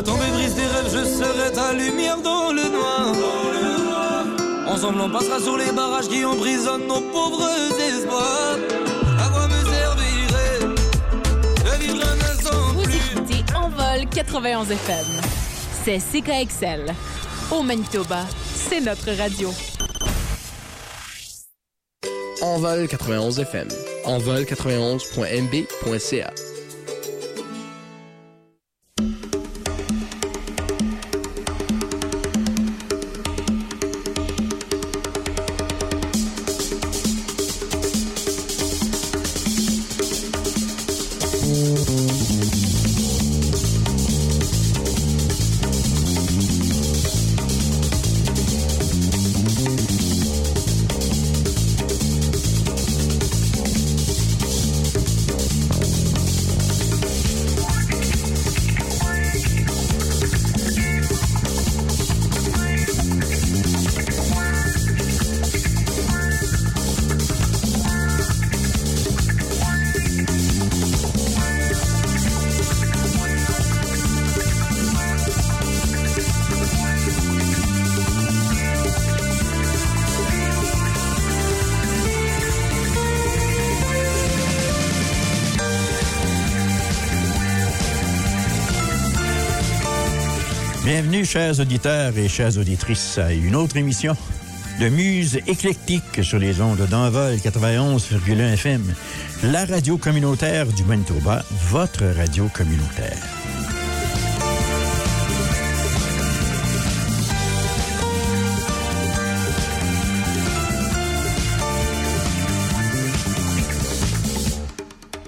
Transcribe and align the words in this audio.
la 0.00 0.06
tombée 0.06 0.30
brise 0.32 0.54
des 0.54 0.66
rêves, 0.66 0.88
je 0.90 1.04
serai 1.04 1.52
ta 1.52 1.72
lumière 1.74 2.16
dans 2.22 2.52
le 2.52 2.62
noir. 2.70 3.12
Ensemble, 4.66 5.00
on 5.02 5.10
passera 5.10 5.38
sur 5.40 5.58
les 5.58 5.70
barrages 5.72 6.08
qui 6.08 6.24
emprisonnent 6.24 6.86
nos 6.86 7.02
pauvres 7.12 7.46
espoirs. 7.78 8.56
À 9.18 9.28
quoi 9.28 9.46
me 9.48 9.62
servirait 9.62 10.60
de 11.64 11.70
vivre 11.82 12.02
un 12.06 12.18
instant 12.32 12.72
Vous 12.74 12.82
plus? 12.82 12.96
écoutez 13.12 13.44
Envol 13.54 14.06
91 14.10 14.70
FM. 14.70 15.06
C'est 15.84 15.98
CKXL. 15.98 16.94
Au 17.50 17.62
Manitoba, 17.62 18.24
c'est 18.54 18.80
notre 18.80 19.10
radio. 19.18 19.52
Envol 22.40 22.88
91 22.88 23.38
FM. 23.38 23.68
Envol91.mb.ca. 24.06 26.30
chers 91.30 91.60
auditeurs 91.60 92.18
et 92.18 92.28
chères 92.28 92.58
auditrices, 92.58 93.16
à 93.16 93.32
une 93.32 93.54
autre 93.54 93.76
émission 93.76 94.16
de 94.80 94.88
Muse 94.88 95.38
éclectique 95.46 96.24
sur 96.24 96.40
les 96.40 96.60
ondes 96.60 96.84
d'Envol 96.90 97.36
91,1 97.36 98.54
FM, 98.54 98.82
la 99.44 99.64
radio 99.64 99.96
communautaire 99.96 100.66
du 100.66 100.82
Manitoba, 100.82 101.44
votre 101.68 102.04
radio 102.04 102.48
communautaire. 102.52 103.16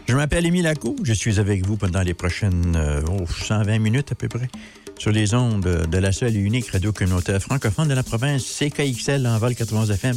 Je 0.08 0.16
m'appelle 0.16 0.46
Émile 0.46 0.64
Lacou. 0.64 0.96
Je 1.04 1.12
suis 1.12 1.38
avec 1.38 1.64
vous 1.64 1.76
pendant 1.76 2.02
les 2.02 2.14
prochaines 2.14 2.74
euh, 2.74 3.02
oh, 3.08 3.24
120 3.28 3.78
minutes 3.78 4.10
à 4.10 4.14
peu 4.16 4.26
près 4.26 4.48
sur 5.02 5.10
les 5.10 5.34
ondes 5.34 5.88
de 5.90 5.98
la 5.98 6.12
seule 6.12 6.36
et 6.36 6.38
unique 6.38 6.70
radio 6.70 6.92
communautaire 6.92 7.42
francophone 7.42 7.88
de 7.88 7.94
la 7.94 8.04
province 8.04 8.44
CKXL 8.44 9.26
en 9.26 9.36
vol 9.36 9.56
91 9.56 9.90
FM 9.90 10.16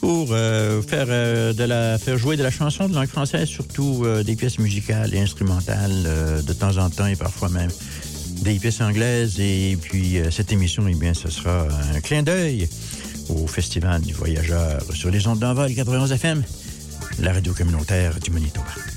pour 0.00 0.28
euh, 0.30 0.80
faire, 0.80 1.04
euh, 1.10 1.52
de 1.52 1.64
la, 1.64 1.98
faire 1.98 2.16
jouer 2.16 2.38
de 2.38 2.42
la 2.42 2.50
chanson 2.50 2.88
de 2.88 2.94
langue 2.94 3.08
française, 3.08 3.46
surtout 3.46 4.04
euh, 4.06 4.22
des 4.22 4.34
pièces 4.34 4.58
musicales 4.58 5.12
et 5.14 5.20
instrumentales 5.20 6.08
de 6.42 6.52
temps 6.54 6.78
en 6.78 6.88
temps 6.88 7.04
et 7.04 7.16
parfois 7.16 7.50
même 7.50 7.68
des 8.40 8.58
pièces 8.58 8.80
anglaises. 8.80 9.38
Et 9.38 9.76
puis 9.78 10.16
cette 10.30 10.50
émission, 10.50 10.88
eh 10.88 10.94
bien, 10.94 11.12
ce 11.12 11.28
sera 11.28 11.68
un 11.94 12.00
clin 12.00 12.22
d'œil 12.22 12.70
au 13.28 13.46
Festival 13.46 14.00
du 14.00 14.14
Voyageur 14.14 14.80
sur 14.94 15.10
les 15.10 15.26
ondes 15.26 15.40
d'envol 15.40 15.74
91 15.74 16.10
FM, 16.12 16.42
la 17.18 17.34
radio 17.34 17.52
communautaire 17.52 18.18
du 18.18 18.30
Manitoba. 18.30 18.95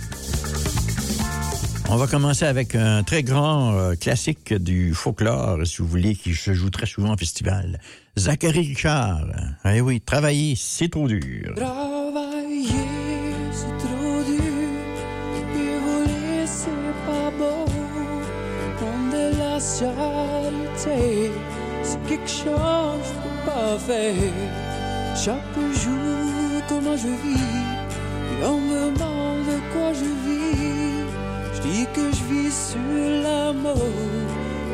On 1.91 1.95
va 1.95 2.05
commencer 2.05 2.45
avec 2.45 2.75
un 2.75 3.01
très 3.01 3.23
grand 3.23 3.73
euh, 3.73 3.95
classique 3.95 4.53
du 4.53 4.93
folklore, 4.93 5.65
si 5.65 5.77
vous 5.79 5.87
voulez, 5.87 6.13
qui 6.13 6.35
se 6.35 6.53
joue 6.53 6.69
très 6.69 6.85
souvent 6.85 7.15
au 7.15 7.17
festival. 7.17 7.79
Zachary 8.15 8.59
Richard. 8.59 9.25
Eh 9.65 9.81
oui, 9.81 9.99
travailler, 9.99 10.55
c'est 10.55 10.89
trop 10.89 11.07
dur. 11.07 11.51
Travailler, 11.55 12.67
c'est 13.51 13.77
trop 13.79 14.21
dur. 14.23 14.43
Et 15.55 15.79
voler, 15.79 16.45
c'est 16.45 16.69
pas 17.07 17.31
beau. 17.31 17.65
Prendre 18.77 19.11
de 19.11 19.39
la 19.39 19.59
charité, 19.59 21.31
c'est 21.81 22.03
quelque 22.07 22.29
chose 22.29 23.09
de 23.25 23.45
pas 23.47 23.79
faire. 23.79 24.13
Chaque 25.15 25.59
jour, 25.73 26.61
comment 26.67 26.95
je 26.95 27.07
vis. 27.07 28.41
Et 28.41 28.45
on 28.45 28.61
me 28.61 28.93
demande 28.93 29.45
de 29.47 29.73
quoi 29.73 29.91
je 29.93 30.05
vis. 30.05 30.28
Je 31.69 31.73
dis 31.75 31.85
que 31.93 32.11
je 32.11 32.23
vis 32.23 32.71
sur 32.71 33.23
l'amour. 33.23 33.77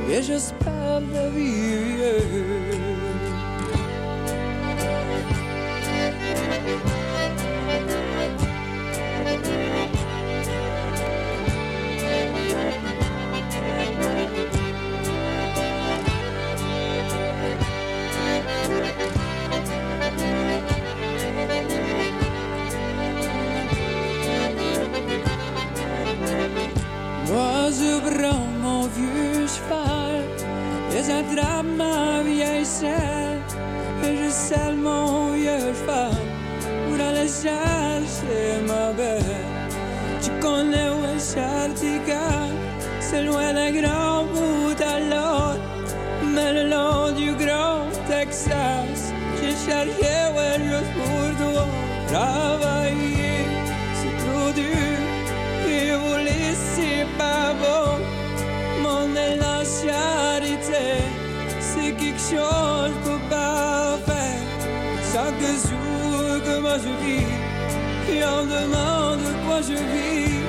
Et 0.09 0.21
j'espère 0.23 1.01
la 1.13 1.29
vie. 1.29 1.95
Je 27.79 27.99
prends 28.09 28.47
mon 28.63 28.81
vieux 28.87 29.47
cheval 29.47 30.23
et 30.95 31.03
j'attrape 31.07 31.65
ma 31.77 32.23
vieille 32.23 32.65
selle 32.65 33.41
et 34.03 34.15
je 34.17 34.29
selle 34.29 34.77
mon 34.77 35.31
vieux 35.33 35.73
cheval 35.79 36.15
pour 36.85 36.99
aller 37.07 37.29
chercher 37.43 38.43
ma 38.67 38.93
belle. 38.93 39.43
Tu 40.23 40.29
connais 40.41 40.89
où 40.89 41.03
est 41.13 41.19
c'est 42.99 43.23
loin 43.23 43.53
d'un 43.53 43.71
grand 43.71 44.23
bout 44.33 44.81
à 44.93 44.99
l'autre, 44.99 45.67
mais 46.33 46.51
le 46.53 46.69
long 46.69 47.11
du 47.11 47.33
grand 47.33 47.85
Texas, 48.07 49.13
j'ai 49.39 49.55
cherché 49.65 50.13
où 50.33 50.39
est 50.39 50.59
juste 50.69 50.93
pour 50.97 52.11
toi. 52.11 52.54
Je 66.77 66.89
vis 67.05 67.27
Et 68.13 68.23
on 68.23 68.43
demande 68.45 69.19
de 69.19 69.33
quoi 69.45 69.61
je 69.61 69.77
vis 69.93 70.39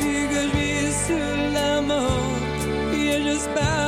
Je 0.00 0.26
que 0.32 0.40
je 0.44 0.56
vis 0.56 0.92
sur 1.06 1.52
la 1.54 1.80
Et 2.94 3.22
j'espère 3.22 3.87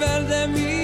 pour 0.00 0.08
se 0.08 0.22
faire 0.24 0.79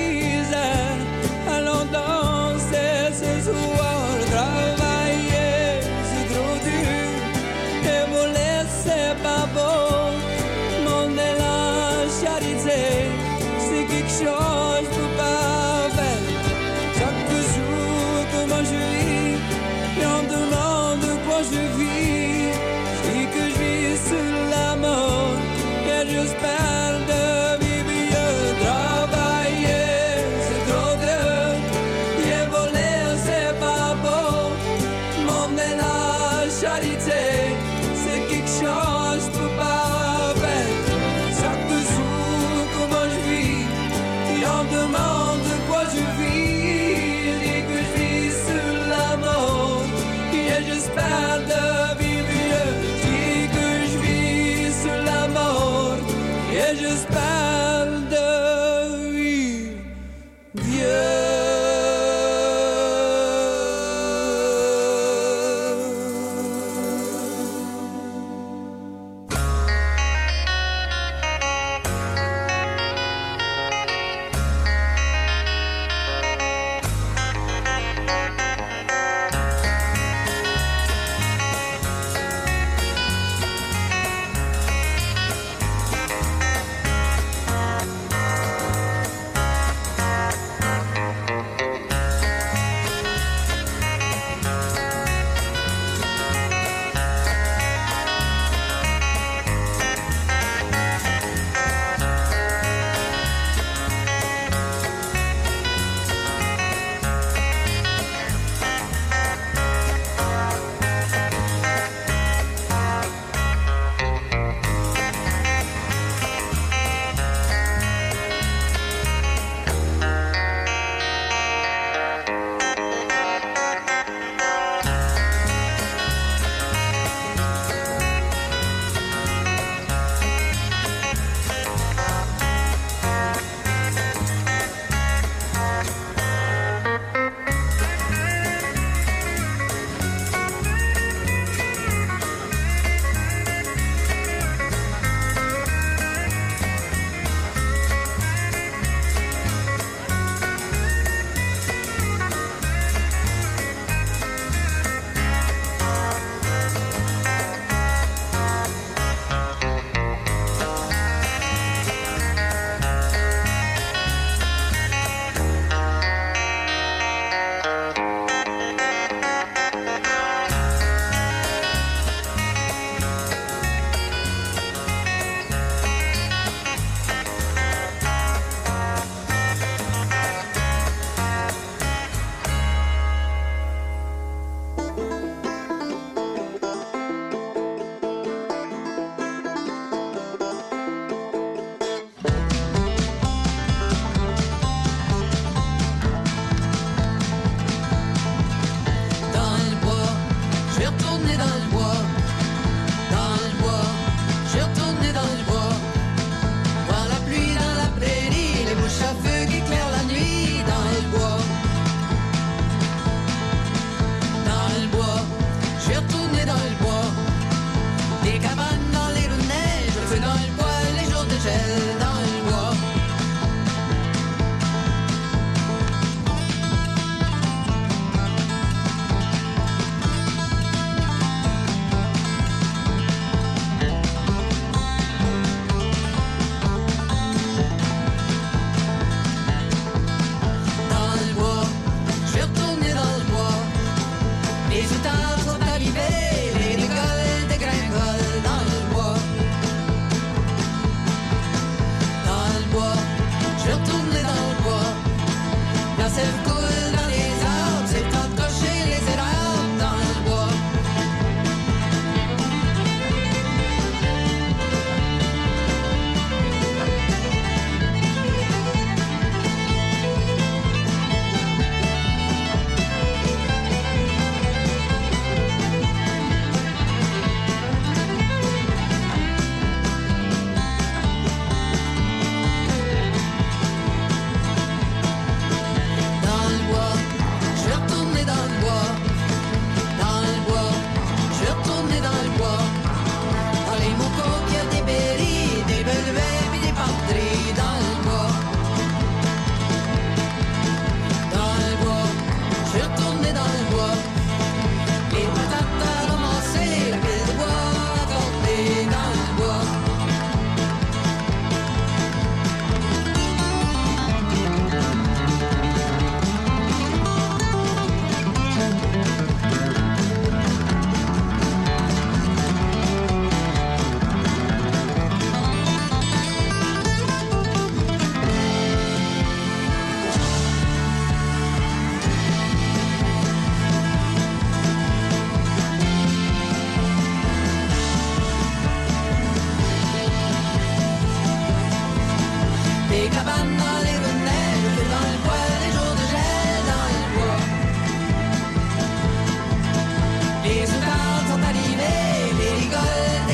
Les 350.48 350.62
outardes 350.62 351.26
sont 351.28 351.42
arrivées, 351.42 352.32
les 352.38 352.52
rigoles 352.60 353.25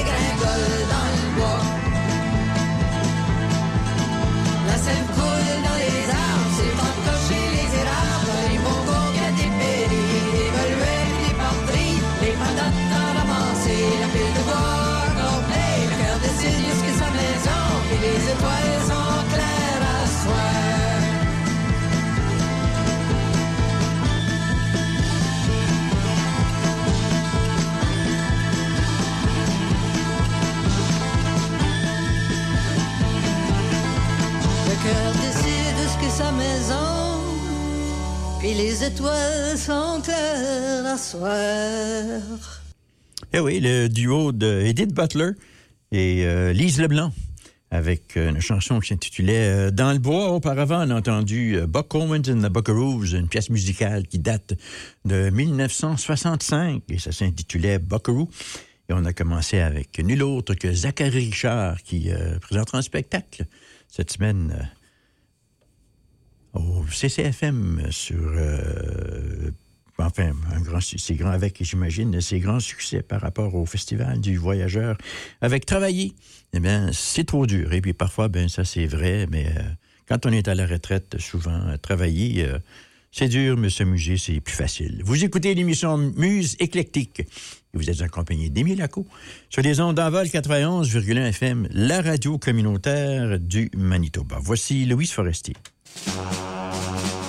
Puis 38.41 38.55
les 38.55 38.85
étoiles 38.85 39.57
sont 39.57 40.03
à 40.09 40.97
soir. 40.99 41.31
Eh 43.33 43.39
oui, 43.39 43.61
le 43.61 43.89
duo 43.89 44.33
de 44.33 44.63
Edith 44.63 44.93
Butler 44.93 45.31
et 45.93 46.27
euh, 46.27 46.53
Lise 46.53 46.81
Leblanc 46.81 47.13
avec 47.71 48.17
euh, 48.17 48.31
une 48.31 48.41
chanson 48.41 48.81
qui 48.81 48.89
s'intitulait 48.89 49.49
euh, 49.49 49.71
Dans 49.71 49.93
le 49.93 49.99
bois. 49.99 50.33
Auparavant, 50.33 50.87
on 50.87 50.91
a 50.91 50.97
entendu 50.97 51.57
Buck 51.67 51.95
Owens 51.95 52.29
and 52.29 52.43
the 52.43 52.53
Buckaroos, 52.53 53.15
une 53.15 53.29
pièce 53.29 53.49
musicale 53.49 54.07
qui 54.07 54.19
date 54.19 54.55
de 55.05 55.31
1965 55.31 56.83
et 56.91 56.99
ça 56.99 57.13
s'intitulait 57.13 57.79
Buckaroo. 57.79 58.29
Et 58.89 58.93
on 58.93 59.05
a 59.05 59.13
commencé 59.13 59.61
avec 59.61 59.99
nul 59.99 60.23
autre 60.23 60.55
que 60.55 60.73
Zachary 60.73 61.11
Richard 61.11 61.83
qui 61.83 62.11
euh, 62.11 62.39
présentera 62.41 62.79
un 62.79 62.83
spectacle 62.83 63.47
cette 63.89 64.13
semaine 64.13 64.69
au 66.55 66.85
CCFM 66.91 67.87
sur 67.91 68.19
euh, 68.37 69.51
enfin, 69.99 70.33
un 70.55 70.61
grand, 70.61 70.81
avec, 71.33 71.59
j'imagine, 71.63 72.21
ses 72.21 72.41
grands 72.41 72.61
succès 72.61 73.03
par 73.03 73.21
rapport 73.21 73.55
au 73.55 73.67
Festival 73.67 74.21
du 74.21 74.37
Voyageur. 74.37 74.99
Avec 75.41 75.67
travailler, 75.67 76.15
eh 76.53 76.61
bien, 76.61 76.91
c'est 76.93 77.25
trop 77.25 77.47
dur. 77.47 77.73
Et 77.73 77.81
puis 77.81 77.93
parfois, 77.93 78.29
ben 78.29 78.49
ça, 78.49 78.65
c'est 78.65 78.87
vrai, 78.87 79.27
mais 79.31 79.47
euh, 79.47 79.63
quand 80.09 80.27
on 80.27 80.33
est 80.33 80.49
à 80.49 80.55
la 80.55 80.67
retraite, 80.67 81.17
souvent, 81.19 81.69
euh, 81.69 81.77
travailler, 81.77 82.47
c'est 83.11 83.29
dur, 83.29 83.59
mais 83.59 83.69
s'amuser, 83.69 84.17
c'est 84.17 84.41
plus 84.41 84.55
facile. 84.55 85.03
Vous 85.05 85.23
écoutez 85.23 85.55
l'émission 85.55 85.99
Muse 85.99 86.57
éclectique. 86.59 87.23
Vous 87.75 87.89
êtes 87.89 88.01
accompagné 88.03 88.49
d'Émile 88.49 88.79
Laco 88.79 89.07
sur 89.51 89.63
les 89.63 89.81
ondes 89.81 89.97
d'envol 89.97 90.27
91,1 90.27 91.29
FM, 91.29 91.69
la 91.71 92.03
radio 92.03 92.39
communautaire 92.39 93.39
du 93.39 93.71
Manitoba. 93.77 94.39
Voici 94.41 94.85
Louise 94.87 95.13
Forestier. 95.13 95.55
Thank 95.95 97.17
you. 97.17 97.22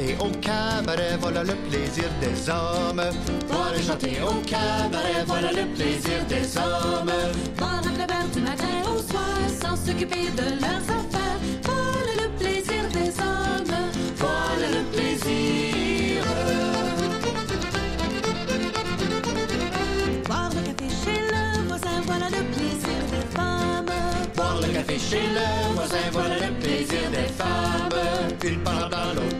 Chanter 0.00 0.16
au 0.20 0.30
cabaret, 0.40 1.16
voilà 1.20 1.42
le 1.44 1.54
plaisir 1.68 2.04
des 2.20 2.50
hommes. 2.50 3.02
Boire 3.48 3.72
et 3.76 3.82
chanter 3.82 4.18
au 4.22 4.34
cabaret, 4.46 5.24
voilà 5.26 5.52
le 5.52 5.66
plaisir 5.74 6.24
des 6.28 6.56
hommes. 6.56 7.12
Boire 7.56 7.82
un 7.84 8.06
verre 8.06 8.28
du 8.32 8.40
matin 8.40 8.64
au 8.84 8.98
soir 9.02 9.22
sans 9.60 9.76
s'occuper 9.76 10.30
de 10.36 10.60
leurs 10.60 10.84
affaires. 10.98 11.38
Voilà 11.64 12.12
le 12.22 12.28
plaisir 12.38 12.82
des 12.92 13.10
hommes. 13.20 13.74
Voilà 14.16 14.68
le 14.76 14.82
plaisir. 14.92 16.24
Boire 20.26 20.50
le 20.54 20.62
café 20.72 20.88
chez 21.04 21.20
le 21.32 21.68
voisin, 21.68 22.00
voilà 22.06 22.28
le 22.28 22.42
plaisir 22.54 23.00
des 23.10 23.36
femmes. 23.36 23.92
Boire 24.36 24.60
le 24.60 24.68
café 24.68 24.98
chez 24.98 25.26
le 25.34 25.74
voisin, 25.74 26.06
voilà 26.12 26.36
le 26.46 26.52
plaisir 26.60 27.10
des 27.10 27.32
femmes. 27.32 27.48
Une 28.42 28.60
parle 28.60 28.90
dans 28.90 29.12
l'autre 29.14 29.39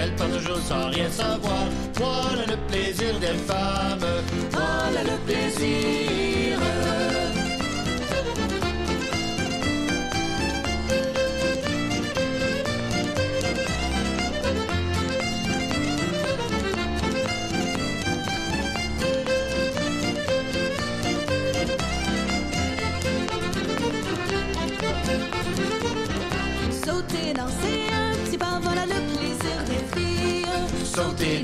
elle 0.00 0.14
parle 0.16 0.32
toujours 0.32 0.58
sans 0.58 0.88
rien 0.90 1.10
savoir. 1.10 1.64
Voilà 1.94 2.46
le 2.46 2.56
plaisir 2.68 3.18
des 3.20 3.36
femmes. 3.48 4.06
Voilà 4.50 5.02
le 5.04 5.16
plaisir 5.26 6.58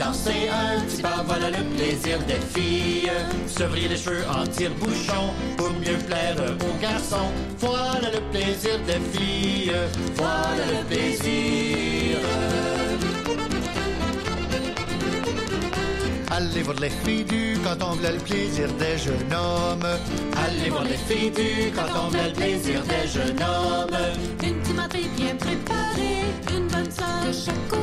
danser 0.07 0.49
un 0.49 0.81
petit 0.83 1.03
pas, 1.03 1.25
voilà 1.27 1.51
le 1.51 1.65
plaisir 1.77 2.19
des 2.27 2.41
filles. 2.55 3.11
Se 3.47 3.65
vriller 3.65 3.89
les 3.89 3.97
cheveux 3.97 4.25
en 4.29 4.47
tire-bouchon 4.47 5.25
pour 5.57 5.71
mieux 5.71 5.99
plaire 6.07 6.37
aux 6.61 6.81
garçons. 6.81 7.31
Voilà 7.59 8.11
le 8.13 8.21
plaisir 8.33 8.79
des 8.87 9.01
filles, 9.13 9.73
voilà 10.15 10.65
le 10.75 10.85
plaisir. 10.85 12.19
Allez 16.31 16.63
voir 16.63 16.77
les 16.81 16.91
filles 16.91 17.25
du 17.25 17.59
quand 17.65 17.83
on 17.83 17.95
veut 17.95 18.13
le 18.13 18.19
plaisir 18.19 18.69
des 18.75 18.99
jeunes 18.99 19.33
hommes. 19.33 19.89
Allez 20.45 20.71
voir 20.71 20.85
les 20.85 21.01
filles 21.09 21.31
du 21.31 21.73
quand 21.75 21.93
on 21.99 22.09
veut 22.09 22.29
le 22.29 22.33
plaisir 22.33 22.83
des 22.83 23.09
jeunes 23.09 23.43
hommes. 23.43 23.99
Une 24.43 24.61
timaterie 24.63 25.11
bien 25.17 25.35
préparée, 25.37 26.27
une 26.55 26.69
bonne 26.69 26.91
soeur 26.91 27.25
de 27.27 27.33
chaque 27.33 27.76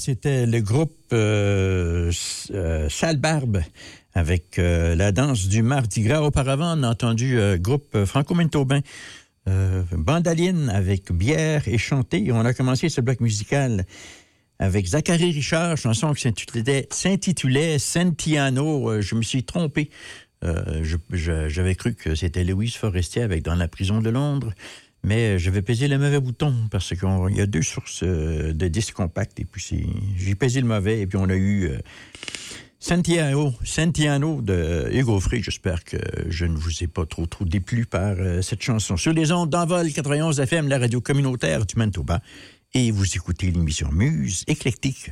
c'était 0.00 0.46
le 0.46 0.60
groupe 0.60 0.96
euh, 1.12 2.10
euh, 2.52 2.88
Salbarbe 2.88 3.60
avec 4.14 4.58
euh, 4.58 4.94
la 4.96 5.12
danse 5.12 5.46
du 5.46 5.62
Mardi 5.62 6.00
Gras. 6.00 6.22
Auparavant, 6.22 6.78
on 6.78 6.82
a 6.82 6.88
entendu 6.88 7.36
le 7.36 7.58
groupe 7.58 7.94
euh, 7.94 8.06
franco-manitobain. 8.06 8.80
Bandaline 9.92 10.70
avec 10.70 11.10
bière 11.10 11.66
et 11.66 11.76
chanté. 11.76 12.30
On 12.30 12.44
a 12.44 12.54
commencé 12.54 12.88
ce 12.88 13.00
bloc 13.00 13.18
musical 13.20 13.84
avec 14.60 14.86
Zachary 14.86 15.32
Richard, 15.32 15.76
chanson 15.76 16.12
qui 16.12 16.32
s'intitulait 16.90 17.78
Santiano. 17.80 19.00
Je 19.00 19.14
me 19.16 19.22
suis 19.22 19.42
trompé. 19.42 19.90
J'avais 21.10 21.74
cru 21.74 21.94
que 21.94 22.14
c'était 22.14 22.44
Louise 22.44 22.76
Forestier 22.76 23.22
avec 23.22 23.42
Dans 23.42 23.56
la 23.56 23.66
prison 23.66 24.00
de 24.00 24.10
Londres. 24.10 24.52
Mais 25.02 25.34
euh, 25.34 25.38
je 25.38 25.50
vais 25.50 25.62
peser 25.62 25.88
le 25.88 25.98
mauvais 25.98 26.20
bouton 26.20 26.54
parce 26.70 26.94
qu'il 26.94 27.36
y 27.36 27.40
a 27.40 27.46
deux 27.46 27.62
sources 27.62 28.02
euh, 28.02 28.52
de 28.52 28.68
disques 28.68 28.94
compacts. 28.94 29.40
Et 29.40 29.44
puis 29.44 29.86
j'ai 30.16 30.34
pesé 30.34 30.60
le 30.60 30.66
mauvais 30.66 31.00
et 31.00 31.06
puis 31.06 31.18
on 31.18 31.28
a 31.28 31.34
eu 31.34 31.68
euh, 31.68 31.78
Santiano, 32.78 34.42
de 34.42 34.88
Hugo 34.92 35.20
Frey. 35.20 35.40
J'espère 35.42 35.84
que 35.84 35.96
je 36.28 36.44
ne 36.44 36.56
vous 36.56 36.82
ai 36.82 36.86
pas 36.86 37.06
trop, 37.06 37.26
trop 37.26 37.44
déplu 37.44 37.86
par 37.86 38.16
cette 38.42 38.62
chanson. 38.62 38.96
Sur 38.96 39.12
les 39.12 39.32
ondes 39.32 39.50
d'Envol 39.50 39.92
91 39.92 40.40
FM, 40.40 40.68
la 40.68 40.78
radio 40.78 41.00
communautaire 41.00 41.66
du 41.66 41.76
Manitoba. 41.76 42.20
Et 42.72 42.90
vous 42.90 43.04
écoutez 43.16 43.50
l'émission 43.50 43.90
Muse 43.92 44.44
éclectique 44.46 45.10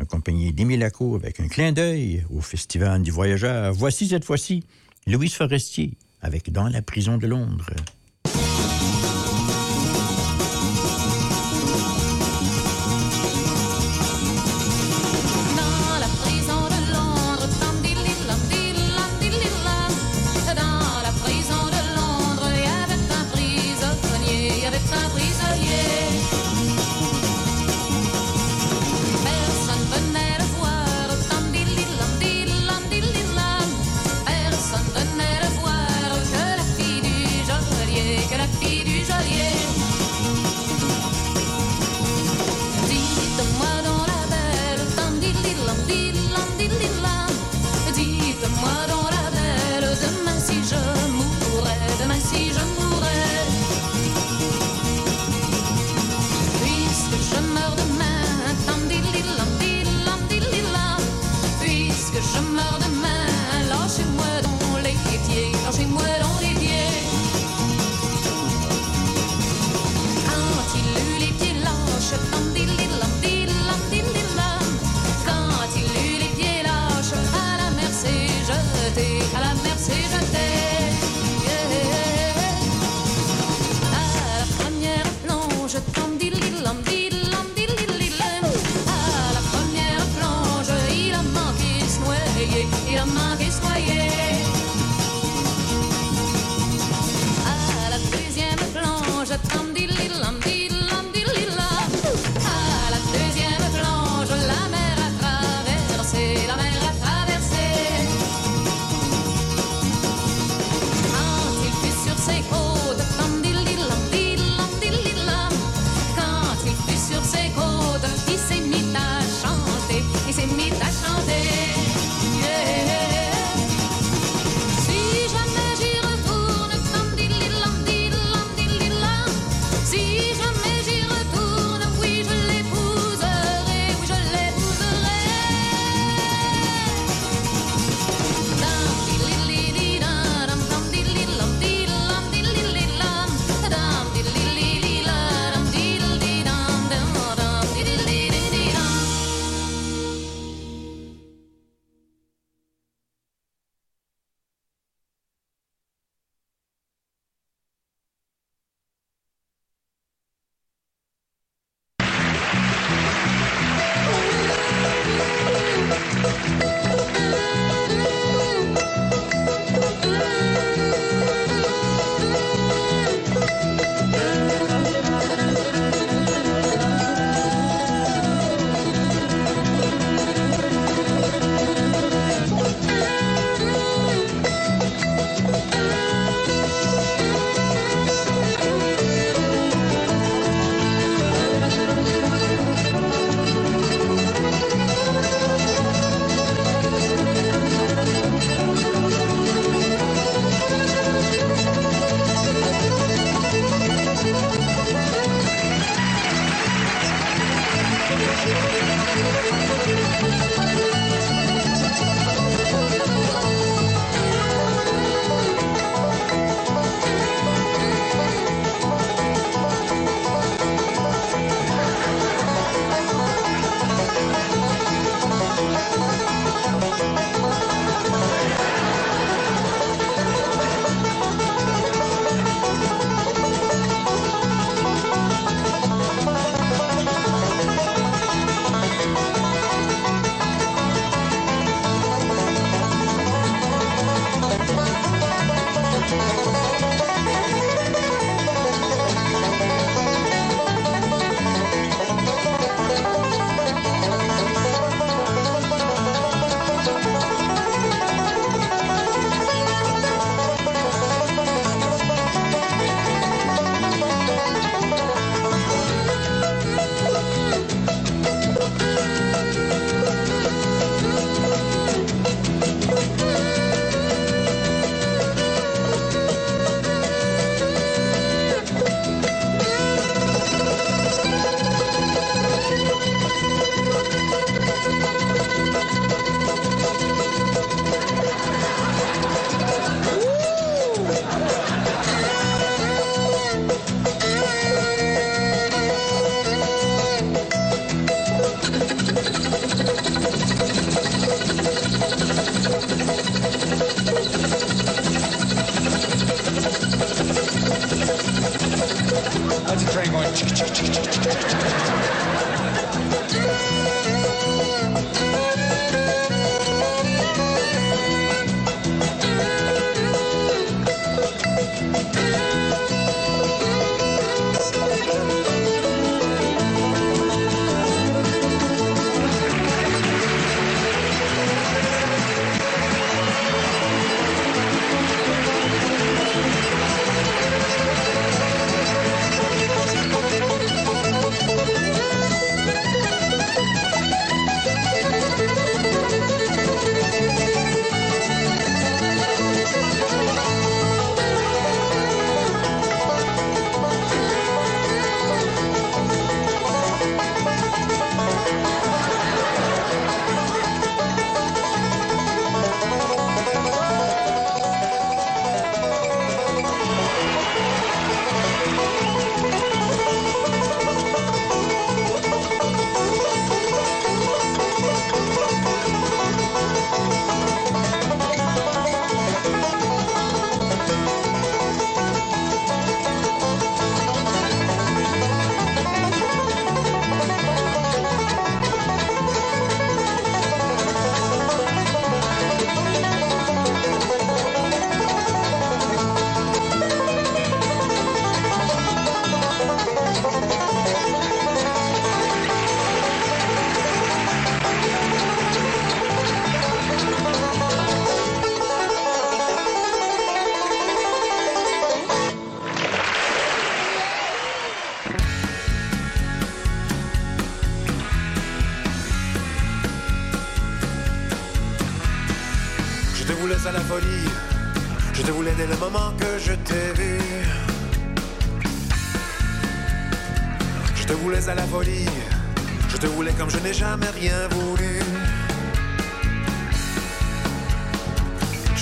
en 0.00 0.04
compagnie 0.04 0.52
d'Émile 0.52 0.88
avec 1.14 1.40
un 1.40 1.48
clin 1.48 1.72
d'œil 1.72 2.24
au 2.30 2.40
Festival 2.40 3.02
du 3.02 3.10
Voyageur. 3.10 3.72
Voici 3.72 4.08
cette 4.08 4.24
fois-ci 4.24 4.64
Louise 5.06 5.34
Forestier 5.34 5.94
avec 6.20 6.50
Dans 6.50 6.68
la 6.68 6.82
prison 6.82 7.18
de 7.18 7.26
Londres. 7.26 7.70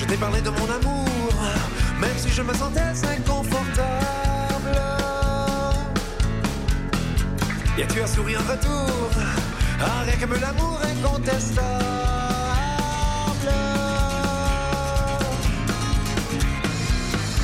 Je 0.00 0.06
t'ai 0.06 0.16
parlé 0.16 0.40
de 0.40 0.48
mon 0.48 0.64
amour, 0.64 1.06
même 2.00 2.16
si 2.16 2.30
je 2.30 2.40
me 2.40 2.54
sentais 2.54 2.80
inconfortable. 3.18 3.84
Et 7.78 7.86
tu 7.86 8.00
as 8.00 8.06
souri 8.06 8.34
en 8.34 8.40
retour, 8.40 9.10
rien 10.06 10.16
que 10.16 10.40
l'amour 10.40 10.80
incontestable. 10.82 11.84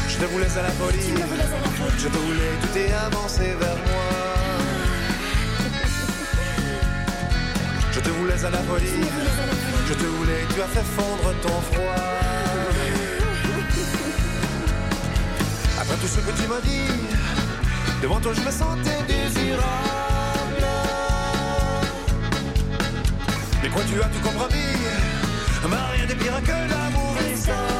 Je 0.09 0.16
te 0.16 0.25
voulais 0.25 0.59
à 0.59 0.62
la 0.62 0.71
folie, 0.71 1.14
je 1.99 2.09
te 2.09 2.16
voulais, 2.16 2.53
tu 2.62 2.69
t'es 2.69 2.90
avancé 2.95 3.55
vers 3.61 3.77
moi. 3.87 4.09
Je 7.92 8.01
te 8.01 8.09
voulais 8.09 8.45
à 8.47 8.51
la 8.51 8.62
folie, 8.62 9.05
je 9.88 9.92
te 9.92 10.05
voulais, 10.05 10.47
tu 10.55 10.62
as 10.62 10.69
fait 10.69 10.85
fondre 10.97 11.35
ton 11.42 11.61
froid. 11.61 12.36
Tout 15.88 16.09
ce 16.09 16.18
que 16.20 16.31
tu 16.40 16.46
m'as 16.46 16.61
dit, 16.61 16.92
devant 18.03 18.20
toi 18.20 18.33
je 18.35 18.40
me 18.42 18.51
sentais 18.51 19.03
désirable. 19.09 19.62
Mais 23.62 23.68
quoi 23.70 23.83
tu 23.90 24.01
as 24.03 24.07
tout 24.07 24.20
compromis, 24.20 24.77
mais 25.68 25.77
rien 25.96 26.07
de 26.07 26.14
pire 26.14 26.42
que 26.42 26.51
l'amour 26.51 27.16
et 27.33 27.37
ça. 27.37 27.76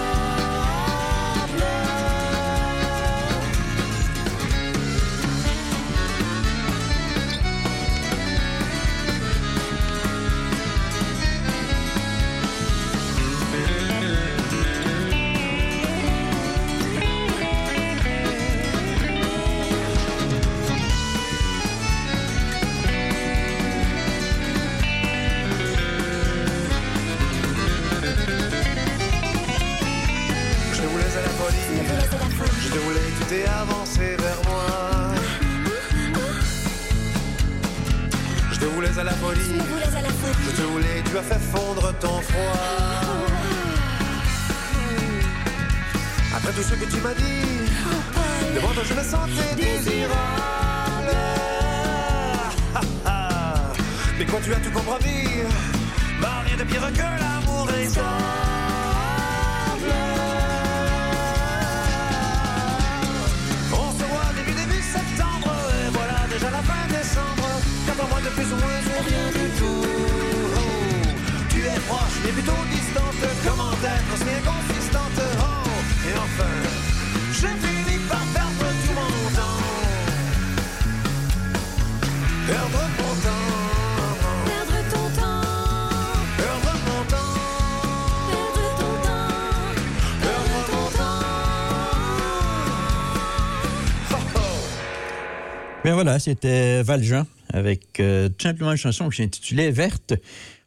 C'était 96.19 96.83
Valjean 96.83 97.25
avec 97.53 98.01
euh, 98.01 98.29
tout 98.29 98.47
simplement 98.47 98.73
une 98.73 98.79
chanson 98.79 99.09
qui 99.09 99.23
s'intitulait 99.23 99.71
Verte. 99.71 100.15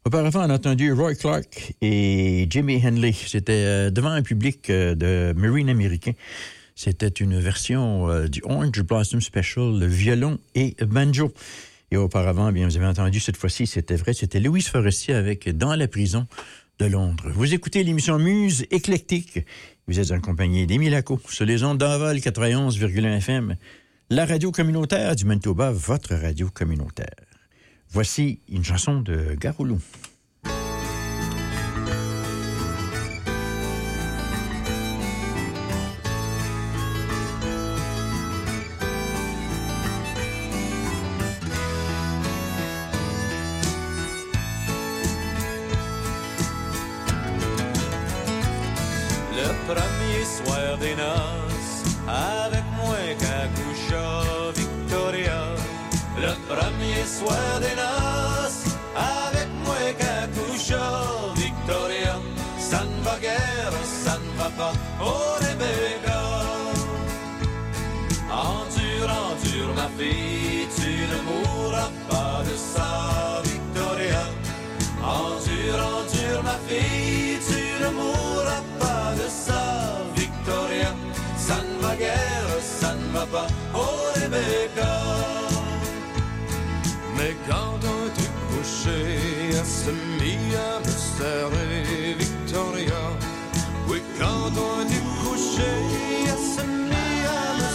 Auparavant, 0.06 0.46
on 0.46 0.50
a 0.50 0.56
entendu 0.56 0.92
Roy 0.92 1.16
Clark 1.16 1.74
et 1.82 2.48
Jimmy 2.50 2.82
Henley. 2.86 3.14
C'était 3.14 3.54
euh, 3.66 3.90
devant 3.90 4.10
un 4.10 4.22
public 4.22 4.70
euh, 4.70 4.96
de 4.96 5.34
Marine 5.40 5.70
américain. 5.70 6.12
C'était 6.76 7.08
une 7.08 7.40
version 7.40 8.08
du 8.28 8.42
Orange 8.44 8.82
Blossom 8.84 9.20
Special, 9.20 9.86
violon 9.86 10.40
et 10.56 10.78
banjo. 10.86 11.34
Et 11.92 11.98
auparavant, 11.98 12.52
bien, 12.54 12.68
vous 12.68 12.78
avez 12.78 12.86
entendu 12.86 13.20
cette 13.20 13.36
fois-ci, 13.36 13.68
c'était 13.68 13.98
vrai, 13.98 14.14
c'était 14.14 14.40
Louise 14.40 14.68
Forestier 14.68 15.14
avec 15.14 15.50
Dans 15.50 15.76
la 15.76 15.90
prison 15.90 16.26
de 16.80 16.86
Londres. 16.86 17.26
Vous 17.34 17.54
écoutez 17.54 17.84
l'émission 17.84 18.18
Muse 18.18 18.66
éclectique. 18.72 19.46
Vous 19.88 20.00
êtes 20.00 20.12
en 20.12 20.22
compagnie 20.22 20.66
d'Émile 20.68 21.04
sur 21.28 21.46
les 21.46 21.64
ondes 21.64 21.80
d'Envol 21.80 22.18
91,1 22.18 23.18
FM. 23.18 23.58
La 24.12 24.26
radio 24.26 24.52
communautaire 24.52 25.16
du 25.16 25.24
Manitoba, 25.26 25.72
votre 25.72 26.16
radio 26.16 26.50
communautaire. 26.50 27.14
Voici 27.92 28.42
une 28.50 28.64
chanson 28.64 29.02
de 29.02 29.36
Garoulou. 29.36 29.80
Premier 57.30 57.38
soir 57.38 57.60
des 57.60 57.99
elle 89.70 89.86
se 89.86 89.92
mit 89.92 90.56
à 90.56 90.80
me 90.80 90.92
serrer, 91.18 92.16
Victoria. 92.18 93.02
Oui, 93.88 94.02
quand 94.20 94.52
on 94.58 94.82
était 94.86 95.06
couché, 95.22 95.72
elle 96.26 96.38
se 96.38 96.62
mit 96.62 97.26
à 97.26 97.54
me 97.58 97.70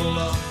est 0.00 0.02
toujours 0.02 0.49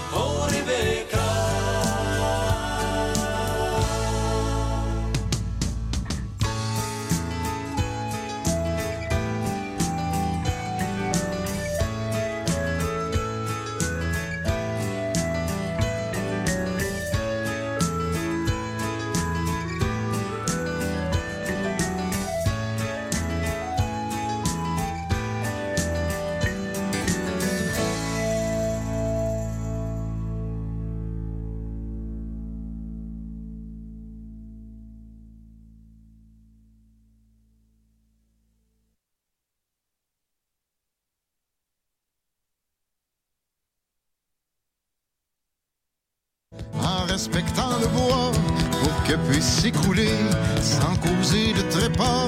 en 47.20 47.22
respectant 47.22 47.80
le 47.82 47.88
bois 47.88 48.32
pour 48.82 49.04
que 49.04 49.14
puisse 49.30 49.62
s'écouler 49.62 50.16
sans 50.62 50.96
causer 50.98 51.54
de 51.54 51.62
trépas. 51.70 52.28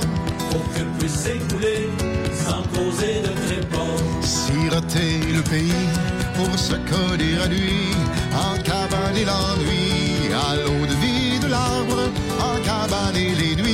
Pour 0.49 0.63
que 0.73 0.83
puisse 0.99 1.15
s'écouler 1.15 1.89
sans 2.33 2.63
causer 2.75 3.21
de 3.21 3.31
trépas. 3.47 3.95
Siroter 4.21 5.19
le 5.33 5.41
pays 5.43 5.87
pour 6.35 6.59
se 6.59 6.73
coller 6.73 7.37
à 7.41 7.47
lui, 7.47 7.93
en 8.33 8.61
cabaner 8.63 9.25
l'ennui, 9.25 10.33
à 10.33 10.55
l'eau 10.57 10.85
de 10.85 10.95
vie 11.03 11.39
de 11.39 11.47
l'arbre, 11.47 12.01
en 12.39 12.55
cabaner 12.61 13.33
les 13.35 13.55
nuits, 13.61 13.70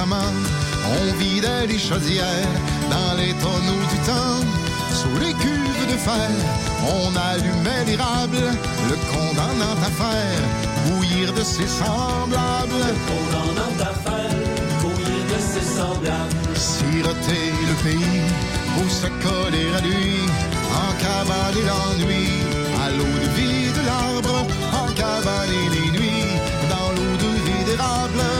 on 0.00 1.18
vidait 1.18 1.66
les 1.66 1.78
chaudières 1.78 2.54
dans 2.90 3.16
les 3.16 3.32
tonneaux 3.34 3.84
du 3.90 3.98
temps. 4.06 4.44
Sous 4.92 5.18
les 5.18 5.32
cuves 5.34 5.86
de 5.90 5.96
fer, 5.96 6.30
on 6.86 7.10
allumait 7.16 7.84
l'érable, 7.84 8.44
le 8.90 8.96
condamnant 9.12 9.78
à 9.82 9.90
faire 10.02 10.40
bouillir 10.86 11.32
de 11.32 11.42
ses 11.42 11.66
semblables. 11.66 12.86
Condamnant 13.10 13.74
à 13.80 13.92
faire 14.06 14.36
bouillir 14.80 15.22
de 15.34 15.40
ses 15.52 15.66
semblables. 15.76 16.54
Siroter 16.54 17.52
le 17.70 17.74
pays 17.82 18.22
pour 18.74 18.90
se 18.90 19.08
coller 19.26 19.68
à 19.76 19.80
lui, 19.80 20.20
en 20.84 20.92
cavaler 21.02 21.64
l'ennui, 21.70 22.28
à 22.84 22.90
l'eau 22.90 23.14
de 23.24 23.30
vie 23.36 23.72
de 23.72 23.82
l'arbre, 23.86 24.46
en 24.72 24.92
cavaler 24.92 25.64
les 25.74 25.90
nuits, 25.98 26.38
dans 26.70 26.90
l'eau 26.96 27.16
de 27.16 27.30
vie 27.44 27.64
d'érable. 27.66 28.37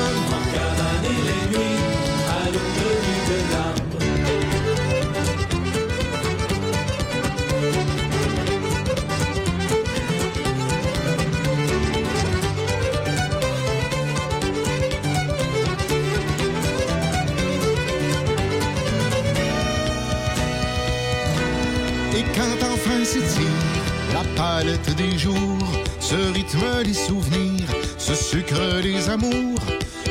S'étire 23.09 23.87
la 24.13 24.25
palette 24.37 24.95
des 24.97 25.17
jours, 25.17 25.69
ce 25.99 26.19
rythme 26.35 26.83
des 26.85 26.93
souvenirs, 26.93 27.69
ce 27.97 28.15
sucre 28.15 28.83
des 28.83 29.09
amours, 29.09 29.65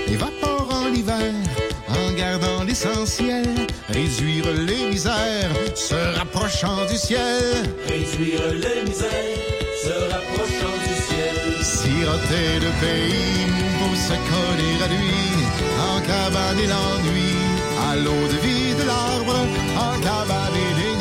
évaporant 0.08 0.88
l'hiver, 0.92 1.36
en 1.90 2.12
gardant 2.14 2.62
les 2.62 2.70
l'essentiel, 2.70 3.46
réduire 3.90 4.48
les 4.70 4.88
misères, 4.90 5.54
se 5.76 6.00
rapprochant 6.18 6.86
du 6.90 6.98
ciel. 6.98 7.44
Réduire 7.88 8.48
les 8.64 8.90
misères, 8.90 9.46
se 9.84 9.96
rapprochant 10.14 10.78
du 10.88 10.96
ciel. 11.08 11.38
Siroter 11.62 12.52
le 12.66 12.72
pays 12.84 13.46
pour 13.80 13.96
se 14.08 14.16
coller 14.32 14.76
à 14.86 14.88
lui, 14.96 15.20
en 15.90 16.00
cabane 16.02 16.60
et 16.66 16.70
l'ennui, 16.74 17.30
à 17.90 17.96
l'eau 17.96 18.24
de 18.34 18.38
vie 18.46 18.74
de 18.80 18.86
l'arbre, 18.90 19.38
en 19.86 19.94
cabane 20.02 20.58
et 20.66 20.97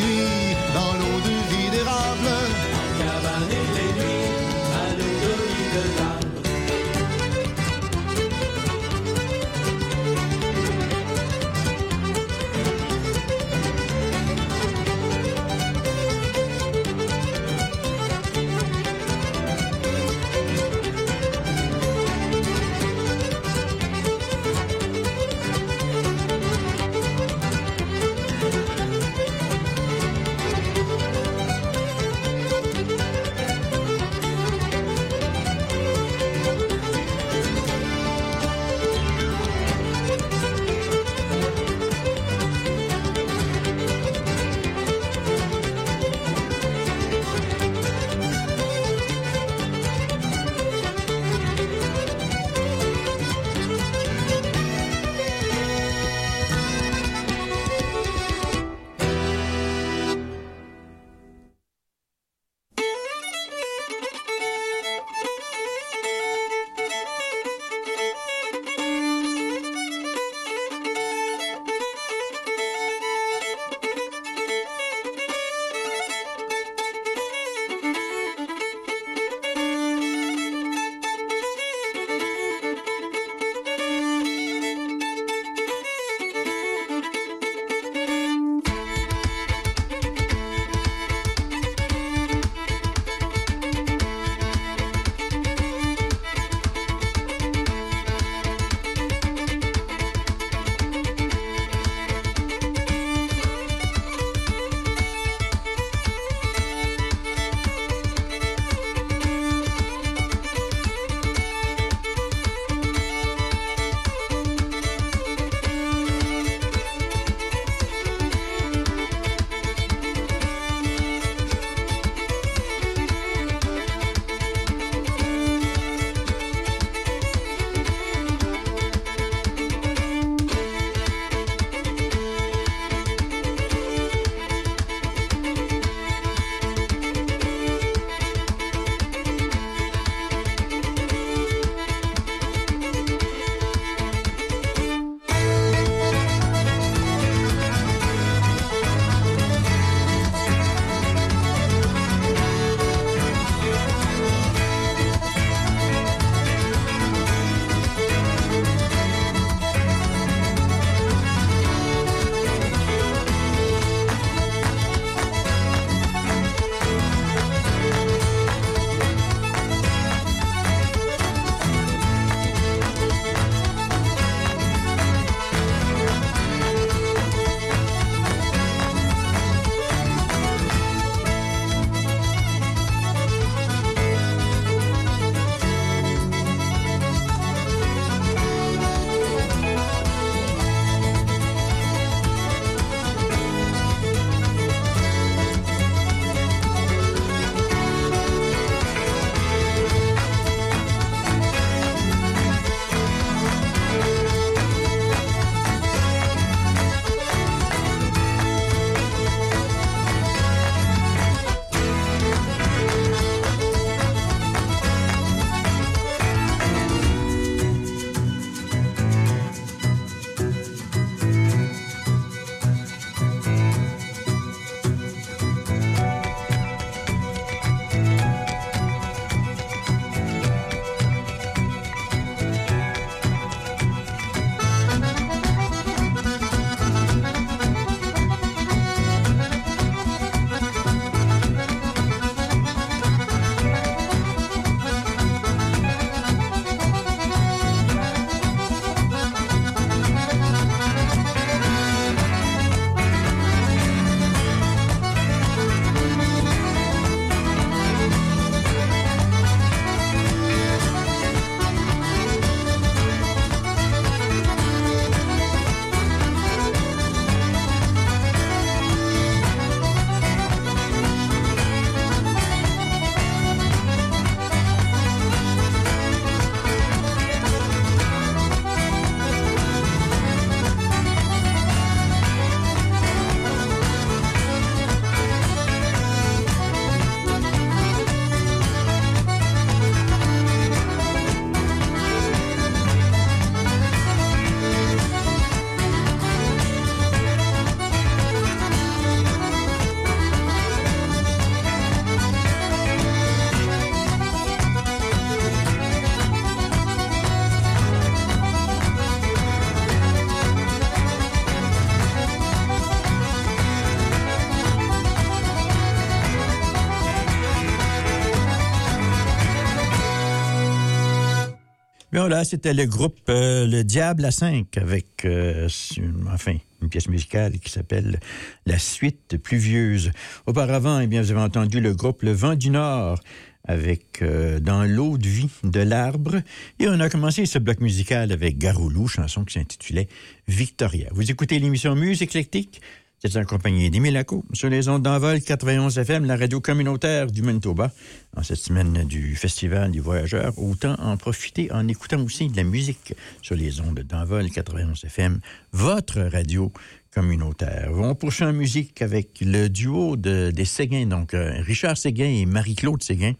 c'était 322.45 322.74
le 322.74 322.87
groupe 322.87 323.18
euh, 323.29 323.66
Le 323.66 323.85
Diable 323.85 324.24
à 324.24 324.31
5 324.31 324.77
avec, 324.79 325.24
euh, 325.24 325.68
une, 325.97 326.29
enfin, 326.33 326.57
une 326.83 326.89
pièce 326.89 327.09
musicale 327.09 327.59
qui 327.59 327.70
s'appelle 327.70 328.18
La 328.66 328.79
Suite 328.79 329.37
pluvieuse. 329.43 330.11
Auparavant, 330.47 331.01
eh 331.01 331.07
bien, 331.07 331.22
vous 331.22 331.31
avez 331.31 331.41
entendu 331.41 331.81
le 331.81 331.95
groupe 331.95 332.22
Le 332.22 332.33
Vent 332.33 332.55
du 332.55 332.70
Nord 332.70 333.20
avec 333.64 334.22
euh, 334.22 334.61
Dans 334.61 334.85
l'eau 334.85 335.18
de 335.18 335.29
vie 335.29 335.51
de 335.62 335.81
l'arbre. 335.81 336.43
Et 336.79 336.89
on 336.89 336.99
a 337.01 337.09
commencé 337.09 337.47
ce 337.47 337.59
bloc 337.59 337.81
musical 337.81 338.33
avec 338.33 338.59
Garoulou, 338.59 339.07
chanson 339.09 339.45
qui 339.45 339.55
s'intitulait 339.55 340.09
Victoria. 340.49 341.09
Vous 341.12 341.31
écoutez 341.31 341.59
l'émission 341.59 341.95
Musique 341.95 342.31
éclectique. 342.31 342.81
C'est 343.29 343.39
en 343.39 343.45
compagnie 343.45 343.91
d'Émile 343.91 344.22
sur 344.53 344.68
les 344.68 344.89
ondes 344.89 345.03
d'envol 345.03 345.41
91 345.41 345.99
FM, 345.99 346.27
la 346.27 346.37
radio 346.37 346.61
communautaire 346.61 347.27
du 347.27 347.43
Manitoba. 347.43 347.91
En 348.37 348.45
cette 348.45 348.59
semaine 348.59 349.05
du 349.05 349.35
Festival 349.35 349.91
des 349.91 349.99
Voyageurs, 349.99 350.57
autant 350.59 350.95
en 351.01 351.16
profiter 351.16 351.72
en 351.72 351.89
écoutant 351.89 352.22
aussi 352.22 352.49
de 352.49 352.57
la 352.57 352.62
musique 352.62 353.14
sur 353.43 353.57
les 353.57 353.81
ondes 353.81 353.99
d'envol 353.99 354.49
91 354.49 355.05
FM, 355.05 355.41
votre 355.72 356.20
radio 356.20 356.72
communautaire. 357.12 357.91
On 357.95 358.14
poursuit 358.14 358.45
en 358.45 358.53
musique 358.53 359.03
avec 359.03 359.41
le 359.41 359.68
duo 359.68 360.16
de, 360.16 360.53
des 360.53 360.64
Séguin, 360.64 361.07
donc 361.07 361.35
euh, 361.35 361.61
Richard 361.62 361.97
Séguin 361.97 362.29
et 362.29 362.47
Marie-Claude 362.47 363.03
Séguin. 363.03 363.33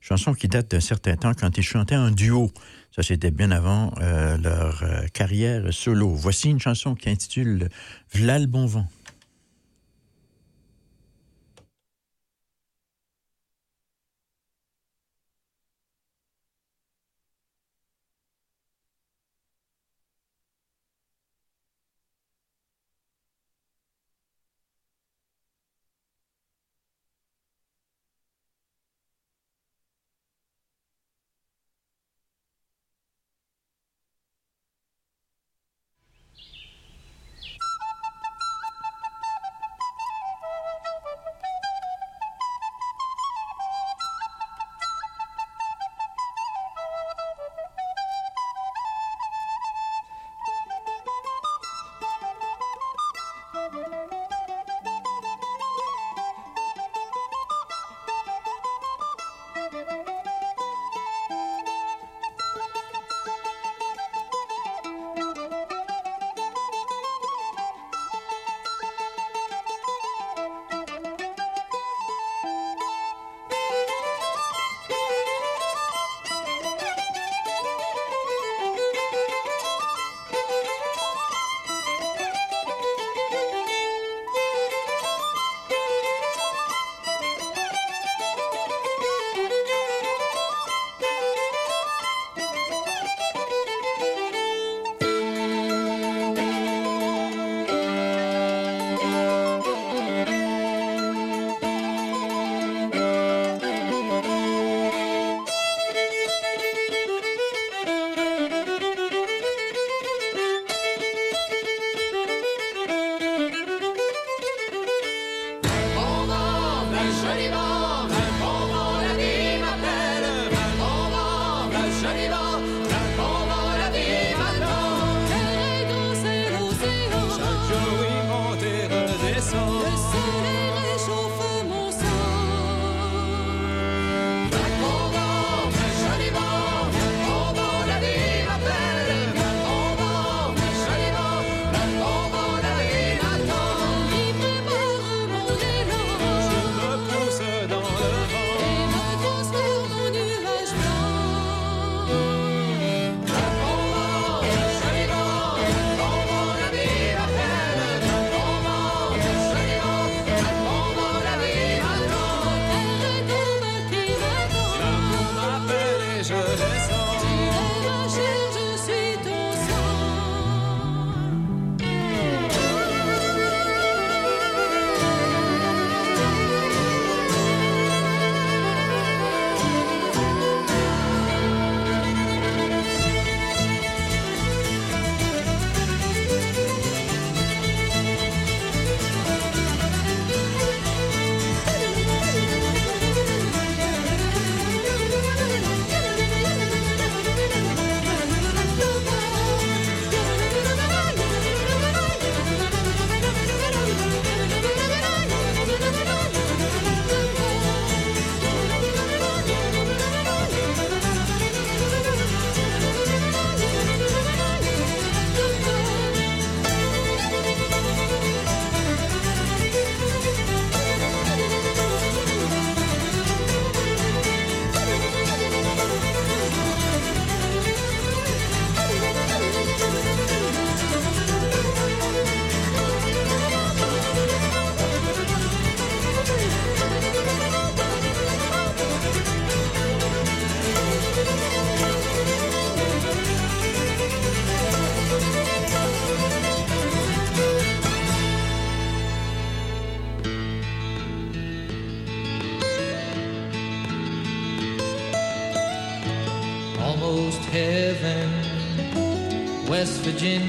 Chanson 0.00 0.32
qui 0.32 0.48
date 0.48 0.70
d'un 0.70 0.80
certain 0.80 1.16
temps 1.16 1.34
quand 1.34 1.58
ils 1.58 1.62
chantaient 1.62 1.96
en 1.96 2.10
duo. 2.10 2.50
Ça, 2.96 3.02
c'était 3.02 3.30
bien 3.30 3.50
avant 3.50 3.92
euh, 4.00 4.38
leur 4.38 4.82
euh, 4.82 5.06
carrière 5.12 5.72
solo. 5.72 6.08
Voici 6.08 6.48
une 6.48 6.58
chanson 6.58 6.94
qui 6.94 7.10
intitule 7.10 7.68
V'là 8.14 8.38
le 8.38 8.46
bon 8.46 8.64
vent. 8.64 8.88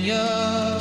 Virginia, 0.02 0.80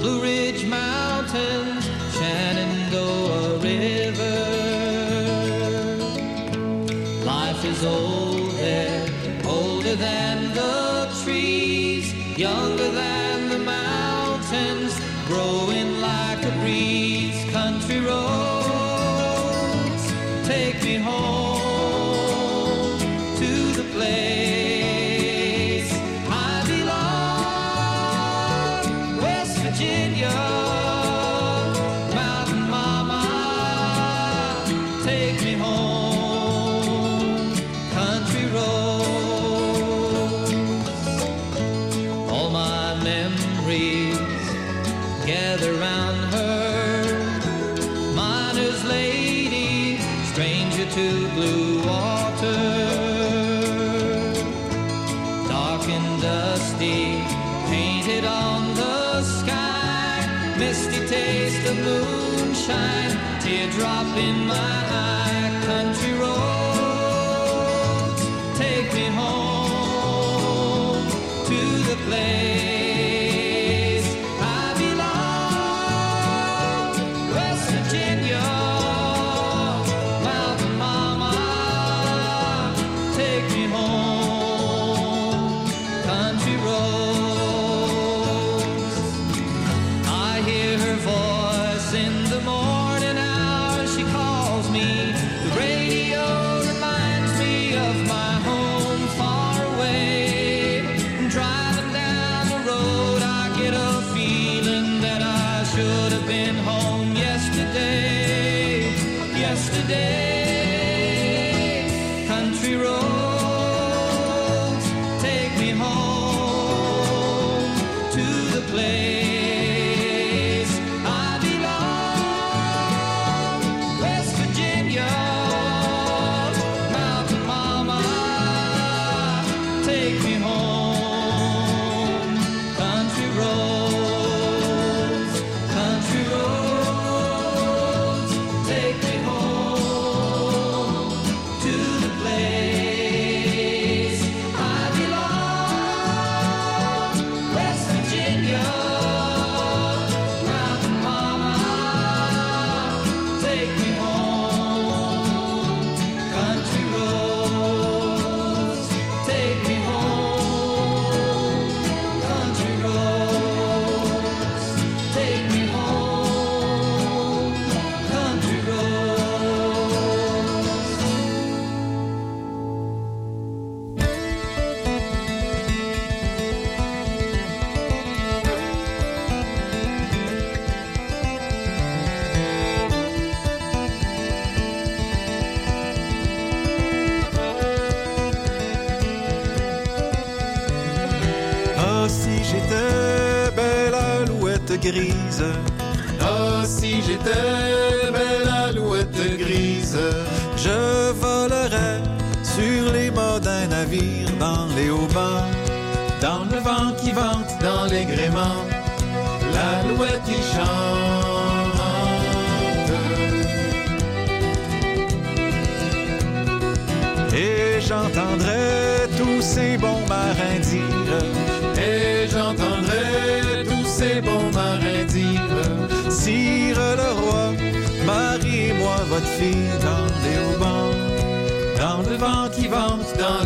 Blue 0.00 0.20
Ridge 0.22 0.66
Mountains, 0.66 1.84
Shenandoah 2.12 3.58
River. 3.58 4.36
Life 7.24 7.64
is 7.64 7.84
old 7.84 8.50
there, 8.52 9.08
older 9.46 9.94
than 9.96 10.52
the 10.54 11.08
trees, 11.24 12.12
younger 12.38 12.90
than 12.90 13.48
the 13.48 13.58
mountains, 13.58 15.00
growing. 15.26 15.55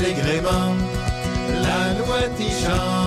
allègrement, 0.00 0.76
la 1.62 1.94
noix 1.94 2.28
y 2.38 2.50
chante. 2.64 2.99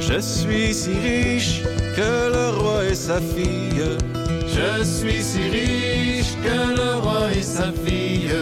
Je 0.00 0.20
suis 0.20 0.74
si 0.74 0.92
riche 0.92 1.62
que 1.96 2.30
le 2.32 2.58
roi 2.58 2.84
et 2.90 2.94
sa 2.94 3.20
fille. 3.20 3.98
Je 4.46 4.84
suis 4.84 5.22
si 5.22 5.42
riche 5.42 6.34
que 6.42 6.74
le 6.76 6.98
roi 7.00 7.32
et 7.34 7.42
sa 7.42 7.72
fille. 7.84 8.32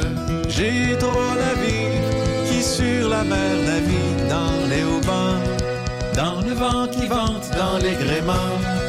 J'ai 0.49 0.97
droit 0.97 1.33
à 1.33 1.37
la 1.37 1.55
vie 1.63 1.99
qui 2.47 2.63
sur 2.63 3.09
la 3.09 3.23
mer 3.25 3.57
navigue 3.67 4.29
dans 4.29 4.67
les 4.71 4.83
haubans, 4.83 5.41
dans 6.15 6.41
le 6.47 6.55
vent 6.55 6.87
qui 6.89 7.07
vente 7.07 7.51
dans 7.57 7.79
les 7.79 7.95
gréments. 7.95 8.88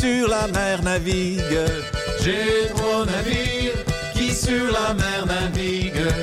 Sur 0.00 0.28
la 0.28 0.46
mer 0.48 0.82
naviguent. 0.82 1.84
J'ai 2.22 2.68
trois 2.74 3.04
navires 3.04 3.80
qui 4.14 4.32
sur 4.34 4.66
la 4.72 4.94
mer 4.94 5.26
naviguent. 5.26 6.14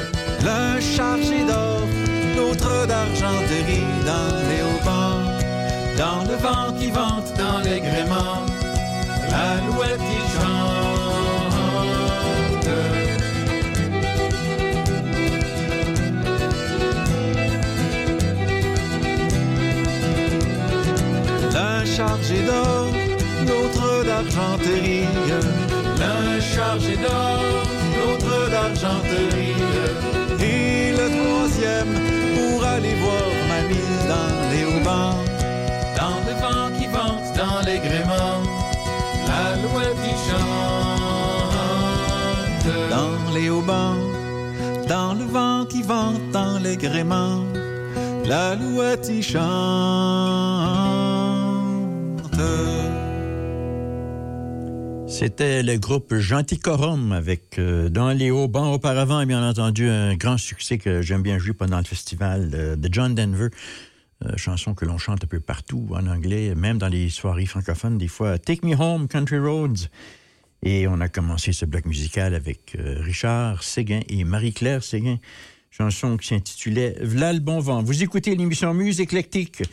L'un 0.43 0.80
chargé 0.80 1.39
d'or, 1.49 1.82
l'autre 2.36 2.88
d'argenterie 2.88 3.93
dans 4.05 4.34
les 4.49 4.61
haubans. 4.67 5.23
Dans 5.97 6.21
le 6.30 6.36
vent 6.45 6.78
qui 6.80 6.89
vente, 6.91 7.30
dans 7.38 7.59
les. 7.59 7.78
L'alouette 9.32 9.99
L'un 25.99 26.39
chargé 26.39 26.95
d'or, 26.97 27.41
l'autre 27.95 28.49
d'argenterie. 28.51 29.55
Et 30.39 30.91
le 30.91 31.07
troisième 31.17 31.93
pour 32.35 32.63
aller 32.63 32.95
voir 32.95 33.27
mamie 33.49 33.93
dans 34.07 34.33
les 34.51 34.63
haubans. 34.65 35.17
Dans 35.97 36.19
le 36.27 36.33
vent 36.41 36.69
qui 36.77 36.88
vente, 36.88 37.27
dans 37.35 37.59
les 37.65 37.79
gréements. 37.79 38.43
L'alouette 39.27 39.99
qui 40.03 40.15
chante. 40.27 41.55
Dans 42.91 43.33
les 43.33 43.49
haubans, 43.49 43.97
dans 44.88 45.13
le 45.13 45.25
vent 45.25 45.65
qui 45.65 45.81
vente, 45.81 46.21
dans 46.31 46.59
les 46.59 46.77
gréements. 46.77 47.43
L'alouette 48.25 49.07
qui 49.07 49.23
chante. 49.23 50.26
C'était 55.20 55.63
le 55.63 55.80
groupe 55.80 56.13
Gentilcorum 56.13 57.11
avec 57.11 57.57
euh, 57.57 57.89
Dans 57.89 58.11
les 58.11 58.30
hauts 58.30 58.47
bancs 58.47 58.76
auparavant, 58.76 59.26
bien 59.26 59.49
entendu, 59.49 59.89
un 59.89 60.13
grand 60.13 60.38
succès 60.38 60.78
que 60.78 61.01
j'aime 61.01 61.24
bien 61.24 61.39
jouer 61.39 61.53
pendant 61.53 61.80
le 61.80 61.86
festival 61.86 62.51
euh, 62.53 62.76
de 62.76 62.88
John 62.91 63.15
Denver. 63.15 63.47
Euh, 64.24 64.38
chanson 64.38 64.76
que 64.76 64.86
l'on 64.86 64.99
chante 64.99 65.24
un 65.24 65.28
peu 65.28 65.39
partout 65.39 65.88
en 65.89 66.05
anglais, 66.05 66.53
même 66.53 66.78
dans 66.78 66.88
les 66.88 67.09
soirées 67.09 67.47
francophones, 67.47 67.97
des 67.97 68.07
fois. 68.07 68.38
Take 68.38 68.63
Me 68.63 68.76
Home, 68.76 69.07
Country 69.07 69.39
Roads. 69.39 69.88
Et 70.61 70.88
on 70.88 71.01
a 71.01 71.09
commencé 71.09 71.51
ce 71.51 71.65
bloc 71.65 71.86
musical 71.86 72.36
avec 72.36 72.78
Richard 72.78 73.63
Séguin 73.63 74.01
et 74.09 74.24
Marie-Claire 74.24 74.84
Séguin. 74.84 75.18
Chanson 75.72 76.15
qui 76.18 76.28
s'intitulait 76.28 76.95
V'là 77.01 77.34
le 77.34 77.39
bon 77.39 77.59
vent. 77.59 77.82
Vous 77.82 78.03
écoutez 78.03 78.36
l'émission 78.36 78.72
Musique 78.76 79.05
éclectique 79.05 79.63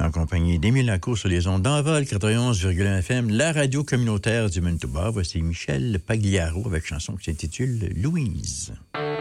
en 0.00 0.10
compagnie 0.10 0.58
d'Émile 0.58 0.86
Lacour 0.86 1.16
sur 1.16 1.28
les 1.28 1.46
ondes 1.46 1.62
d'Envol 1.62 2.02
91,1 2.02 2.98
FM, 2.98 3.30
la 3.30 3.52
radio 3.52 3.84
communautaire 3.84 4.50
du 4.50 4.60
Manitoba. 4.60 5.10
Voici 5.10 5.40
Michel 5.42 6.00
Pagliaro 6.04 6.66
avec 6.66 6.86
chanson 6.86 7.16
qui 7.16 7.24
s'intitule 7.24 7.92
Louise. 7.96 8.72
Louise, 8.94 9.13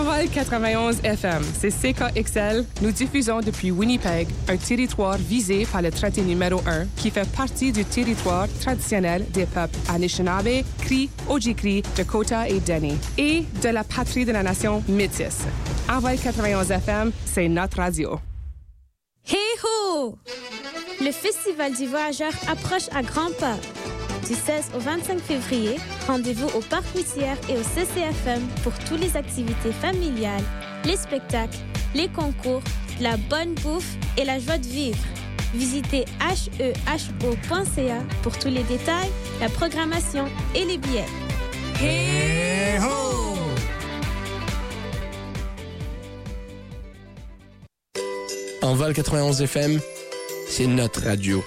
Envol 0.00 0.30
91 0.30 1.00
FM, 1.04 1.42
c'est 1.52 1.68
CKXL. 1.68 2.64
Nous 2.80 2.90
diffusons 2.90 3.40
depuis 3.40 3.70
Winnipeg, 3.70 4.28
un 4.48 4.56
territoire 4.56 5.18
visé 5.18 5.66
par 5.70 5.82
le 5.82 5.90
traité 5.90 6.22
numéro 6.22 6.62
1 6.66 6.86
qui 6.96 7.10
fait 7.10 7.30
partie 7.30 7.70
du 7.70 7.84
territoire 7.84 8.48
traditionnel 8.60 9.26
des 9.30 9.44
peuples 9.44 9.76
Anishinaabe, 9.90 10.64
Cri, 10.78 11.10
Ojikri, 11.28 11.82
Dakota 11.96 12.48
et 12.48 12.60
Dene, 12.60 12.96
et 13.18 13.44
de 13.62 13.68
la 13.68 13.84
patrie 13.84 14.24
de 14.24 14.32
la 14.32 14.42
nation 14.42 14.82
métisse. 14.88 15.44
Envol 15.86 16.16
91 16.16 16.70
FM, 16.70 17.12
c'est 17.26 17.48
notre 17.48 17.76
radio. 17.76 18.18
Hey 19.28 19.36
ho! 19.62 20.16
Le 21.02 21.12
Festival 21.12 21.74
du 21.74 21.86
Voyageur 21.86 22.32
approche 22.50 22.88
à 22.96 23.02
grands 23.02 23.32
pas. 23.38 23.58
Du 24.30 24.36
16 24.36 24.70
au 24.76 24.78
25 24.78 25.18
février, 25.18 25.76
rendez-vous 26.06 26.46
au 26.56 26.60
Parc 26.60 26.84
Routière 26.94 27.36
et 27.48 27.54
au 27.54 27.64
CCFM 27.64 28.40
pour 28.62 28.72
toutes 28.88 29.00
les 29.00 29.16
activités 29.16 29.72
familiales, 29.72 30.44
les 30.84 30.96
spectacles, 30.96 31.58
les 31.96 32.06
concours, 32.06 32.62
la 33.00 33.16
bonne 33.16 33.54
bouffe 33.54 33.96
et 34.16 34.24
la 34.24 34.38
joie 34.38 34.58
de 34.58 34.66
vivre. 34.68 35.04
Visitez 35.52 36.04
heho.ca 36.20 37.98
pour 38.22 38.38
tous 38.38 38.50
les 38.50 38.62
détails, 38.62 39.10
la 39.40 39.48
programmation 39.48 40.26
et 40.54 40.64
les 40.64 40.78
billets. 40.78 41.06
Hey 41.80 42.78
ho! 42.78 43.34
En 48.62 48.74
vol 48.76 48.92
91 48.94 49.42
FM, 49.42 49.80
c'est 50.48 50.68
notre 50.68 51.02
radio. 51.02 51.42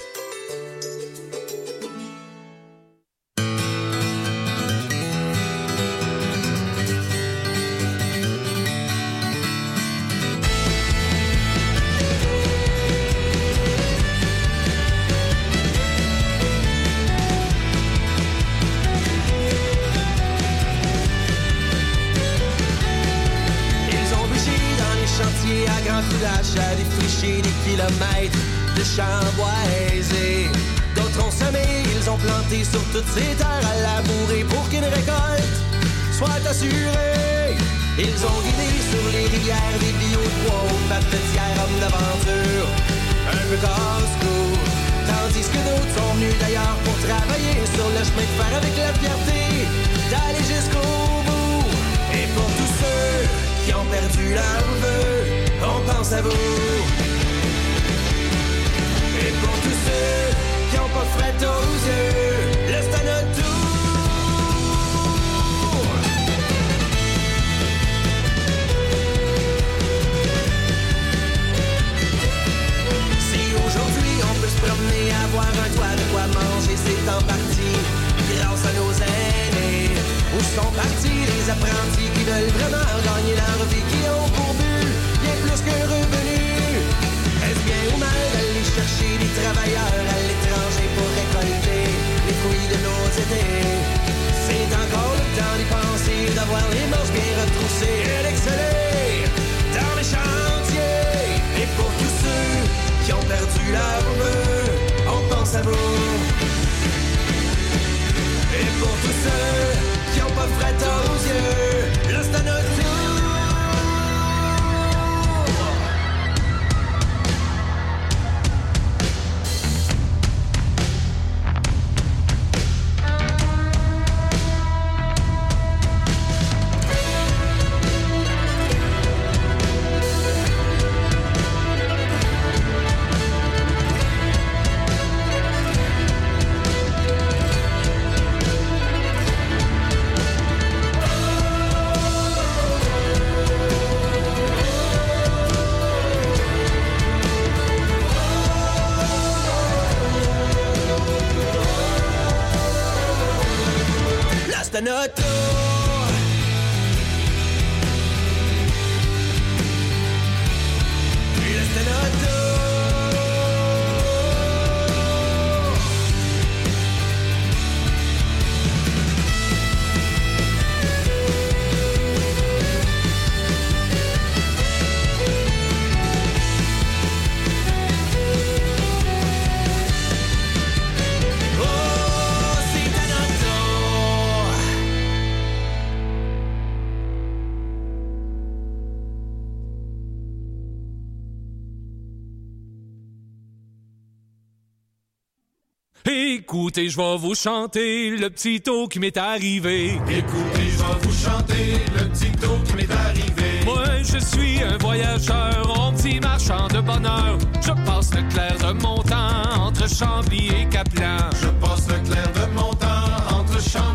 Écoutez, 196.46 196.90
je 196.90 196.98
vais 196.98 197.18
vous 197.18 197.36
chanter 197.36 198.10
le 198.10 198.30
petit 198.30 198.60
taux 198.60 198.90
qui 198.90 199.00
m'est 199.00 199.16
arrivé. 199.16 199.94
Écoutez, 200.10 200.68
je 200.72 200.78
vais 200.78 201.00
vous 201.02 201.14
chanter 201.14 201.80
le 201.98 202.10
petit 202.10 202.32
taux 202.34 202.60
qui 202.68 202.76
m'est 202.76 202.92
arrivé. 202.92 203.64
Moi, 203.64 203.86
je 204.04 204.18
suis 204.18 204.62
un 204.62 204.78
voyageur, 204.78 205.88
un 205.88 205.94
petit 205.94 206.20
marchand 206.20 206.68
de 206.68 206.82
bonheur. 206.82 207.38
Je 207.62 207.72
passe 207.86 208.14
le 208.14 208.28
clair 208.28 208.58
de 208.58 208.74
mon 208.74 209.02
temps 209.04 209.68
entre 209.68 209.88
Chambly 209.88 210.50
et 210.50 210.68
Caplan. 210.70 211.30
Je 211.42 211.48
passe 211.66 211.88
le 211.88 212.10
clair 212.10 212.30
de 212.34 212.60
mon 212.60 212.74
temps 212.74 213.38
entre 213.40 213.62
Chambly 213.62 213.93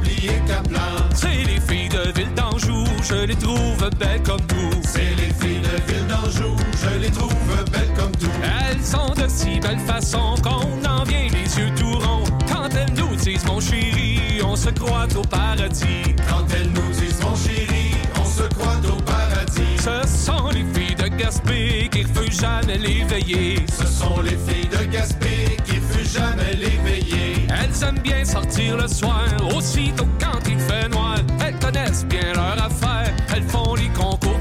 d'Anjou, 2.58 2.84
je 3.02 3.26
les 3.26 3.36
trouve 3.36 3.90
belles 3.98 4.22
comme 4.22 4.40
tout. 4.42 4.80
C'est 4.84 5.14
les 5.16 5.32
filles 5.40 5.60
de 5.60 5.92
Ville 5.92 6.06
d'Anjou, 6.06 6.56
je 6.82 6.98
les 7.00 7.10
trouve 7.10 7.64
belles 7.72 7.92
comme 7.96 8.12
tout. 8.12 8.30
Elles 8.42 8.96
ont 8.96 9.14
de 9.14 9.28
si 9.28 9.60
belles 9.60 9.78
façons 9.80 10.34
qu'on 10.42 10.88
en 10.88 11.04
vient 11.04 11.28
les 11.32 11.58
yeux 11.58 11.72
tout 11.76 11.98
ronds. 11.98 12.24
Quand 12.50 12.68
elles 12.74 12.92
nous 12.94 13.14
disent 13.16 13.44
mon 13.46 13.60
chéri, 13.60 14.40
on 14.44 14.56
se 14.56 14.70
croit 14.70 15.06
au 15.16 15.22
paradis. 15.22 16.14
Quand 16.28 16.44
elles 16.54 16.70
nous 16.70 16.90
disent 16.92 17.20
mon 17.22 17.36
chéri, 17.36 17.94
on 18.20 18.24
se 18.24 18.42
croit 18.54 18.80
au 18.88 19.00
paradis. 19.02 19.76
Ce 19.78 20.08
sont 20.08 20.48
les 20.48 20.64
filles 20.74 20.96
de 20.96 21.08
Gaspé 21.16 21.88
qui 21.92 22.04
refusent 22.04 22.40
jamais 22.40 22.78
l'éveiller. 22.78 23.64
Ce 23.78 23.86
sont 23.86 24.20
les 24.20 24.36
filles 24.36 24.68
de 24.68 24.84
Gaspé 24.90 25.56
qui 25.64 25.77
jamais 26.08 26.54
l'éveiller. 26.54 27.46
Elles 27.48 27.84
aiment 27.84 28.00
bien 28.02 28.24
sortir 28.24 28.76
le 28.76 28.88
soir, 28.88 29.24
aussitôt 29.54 30.08
quand 30.20 30.40
il 30.48 30.58
fait 30.58 30.88
noir. 30.88 31.16
Elles 31.44 31.58
connaissent 31.58 32.04
bien 32.06 32.32
leur 32.34 32.62
affaire, 32.62 33.14
elles 33.34 33.42
font 33.42 33.74
les 33.74 33.88
concours 33.88 34.37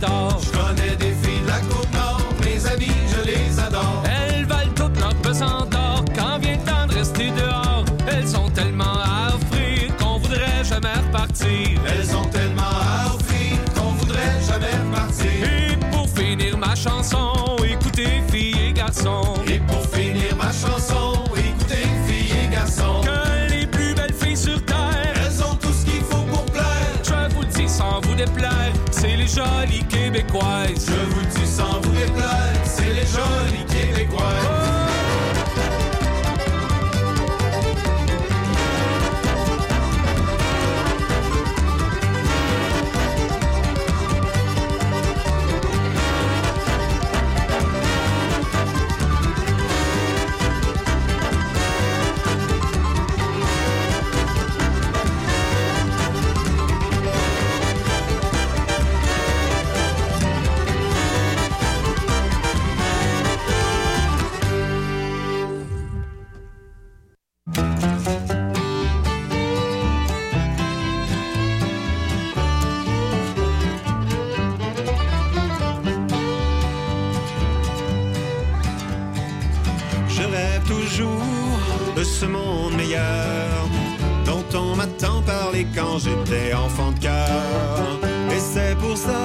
je 0.00 0.50
connais 0.50 0.96
des 0.96 1.14
filles 1.22 1.42
de 1.42 1.48
la 1.48 1.60
côte 1.60 1.92
nord, 1.92 2.20
mes 2.44 2.66
amis, 2.66 2.92
je 3.08 3.30
les 3.30 3.58
adore. 3.58 4.02
Elles 4.04 4.44
valent 4.44 4.72
toute 4.74 5.00
leur 5.00 5.14
pesant 5.16 5.66
d'or 5.66 6.04
quand 6.14 6.38
vient 6.38 6.56
le 6.56 6.64
temps 6.64 6.86
de 6.88 6.94
rester 6.94 7.30
dehors. 7.30 7.84
Elles 8.06 8.28
sont 8.28 8.48
tellement 8.50 8.84
à 8.84 9.34
offrir 9.34 9.96
qu'on 9.96 10.18
voudrait 10.18 10.64
jamais 10.64 10.92
repartir. 10.92 11.80
Elles 11.86 12.16
ont 12.16 12.24
tellement 12.26 12.62
à 12.62 13.14
offrir 13.14 13.58
qu'on 13.74 13.92
voudrait 13.92 14.40
jamais 14.46 14.72
repartir. 14.86 15.30
Et 15.44 15.76
pour 15.90 16.08
finir 16.08 16.56
ma 16.58 16.74
chanson, 16.74 17.32
écoutez 17.64 18.22
filles 18.30 18.68
et 18.68 18.72
garçons. 18.72 19.34
Et 19.48 19.58
pour 19.58 19.84
finir 19.86 20.36
ma 20.36 20.52
chanson, 20.52 21.24
écoutez 21.36 21.86
filles 22.06 22.34
et 22.44 22.48
garçons. 22.52 23.00
Que 23.02 23.52
les 23.52 23.66
plus 23.66 23.94
belles 23.94 24.14
filles 24.14 24.36
sur 24.36 24.64
terre, 24.64 24.76
Elles 25.16 25.42
ont 25.42 25.54
tout 25.56 25.72
ce 25.72 25.84
qu'il 25.84 26.02
faut 26.02 26.22
pour 26.32 26.44
plaire. 26.46 26.64
je 27.02 27.34
vous 27.34 27.44
dis 27.44 27.68
sans 27.68 28.00
vous 28.02 28.14
déplaire, 28.14 28.72
c'est 28.90 29.16
les 29.16 29.26
jolies 29.26 29.84
québécoises. 30.10 30.86
Je 30.86 30.97
ce 82.20 82.26
monde 82.26 82.74
meilleur 82.76 83.68
dont 84.26 84.44
on 84.58 84.74
m'a 84.74 84.86
tant 84.86 85.22
parlé 85.22 85.66
quand 85.72 85.98
j'étais 86.00 86.52
enfant 86.52 86.90
de 86.90 86.98
cœur. 86.98 88.00
Et 88.34 88.40
c'est 88.40 88.76
pour 88.78 88.96
ça 88.96 89.22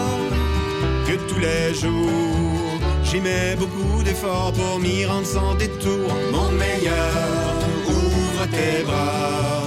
que 1.07 1.13
tous 1.27 1.39
les 1.39 1.73
jours 1.73 2.73
j'y 3.03 3.19
mets 3.19 3.55
beaucoup 3.55 4.03
d'efforts 4.03 4.53
pour 4.53 4.79
m'y 4.79 5.05
rendre 5.05 5.25
sans 5.25 5.55
détour. 5.55 6.07
Mon 6.31 6.49
meilleur, 6.51 7.53
ouvre 7.87 8.45
tes 8.51 8.83
bras. 8.83 9.63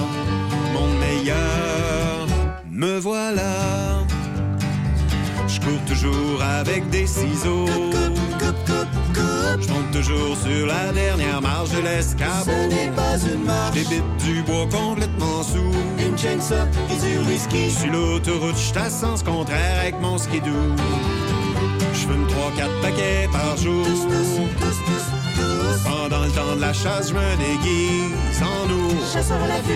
Mon 0.73 0.87
meilleur, 1.03 2.27
me 2.71 2.97
voilà. 2.97 3.53
Je 5.47 5.59
cours 5.59 5.83
toujours 5.85 6.41
avec 6.41 6.89
des 6.89 7.07
ciseaux. 7.07 7.67
Je 9.59 9.67
monte 9.71 9.91
toujours 9.91 10.35
sur 10.37 10.67
la 10.67 10.91
dernière 10.91 11.41
marche 11.41 11.71
de 11.71 11.79
l'escabeau. 11.79 12.51
Ce 12.51 12.67
n'est 12.67 12.91
pas 12.91 13.17
une 13.17 13.43
marche. 13.43 13.77
Du 14.23 14.41
bois 14.43 14.67
complètement 14.69 15.43
sous. 15.43 15.71
Une 15.99 16.17
chaîne 16.17 16.41
ça 16.41 16.67
et 16.91 16.99
du 16.99 17.17
whisky. 17.29 17.71
Sur 17.71 17.91
l'autoroute, 17.91 18.55
je 18.57 18.79
à 18.79 18.89
sens 18.89 19.23
contraire 19.23 19.79
avec 19.81 19.99
mon 20.01 20.17
skidoo. 20.17 20.51
Je 21.93 21.99
fume 21.99 22.27
3-4 22.27 22.81
paquets 22.81 23.29
par 23.31 23.57
jour. 23.57 23.85
Pendant 25.83 26.23
le 26.23 26.31
temps 26.31 26.55
de 26.55 26.61
la 26.61 26.73
chasse, 26.73 27.09
je 27.09 27.13
me 27.13 27.37
déguise 27.37 28.41
en 28.41 28.69
ours. 28.69 29.17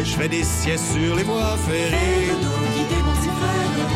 Je 0.03 0.15
fais 0.15 0.27
des 0.27 0.43
siestes 0.43 0.93
sur 0.93 1.15
les 1.15 1.23
voies 1.23 1.57
ferrées. 1.67 2.31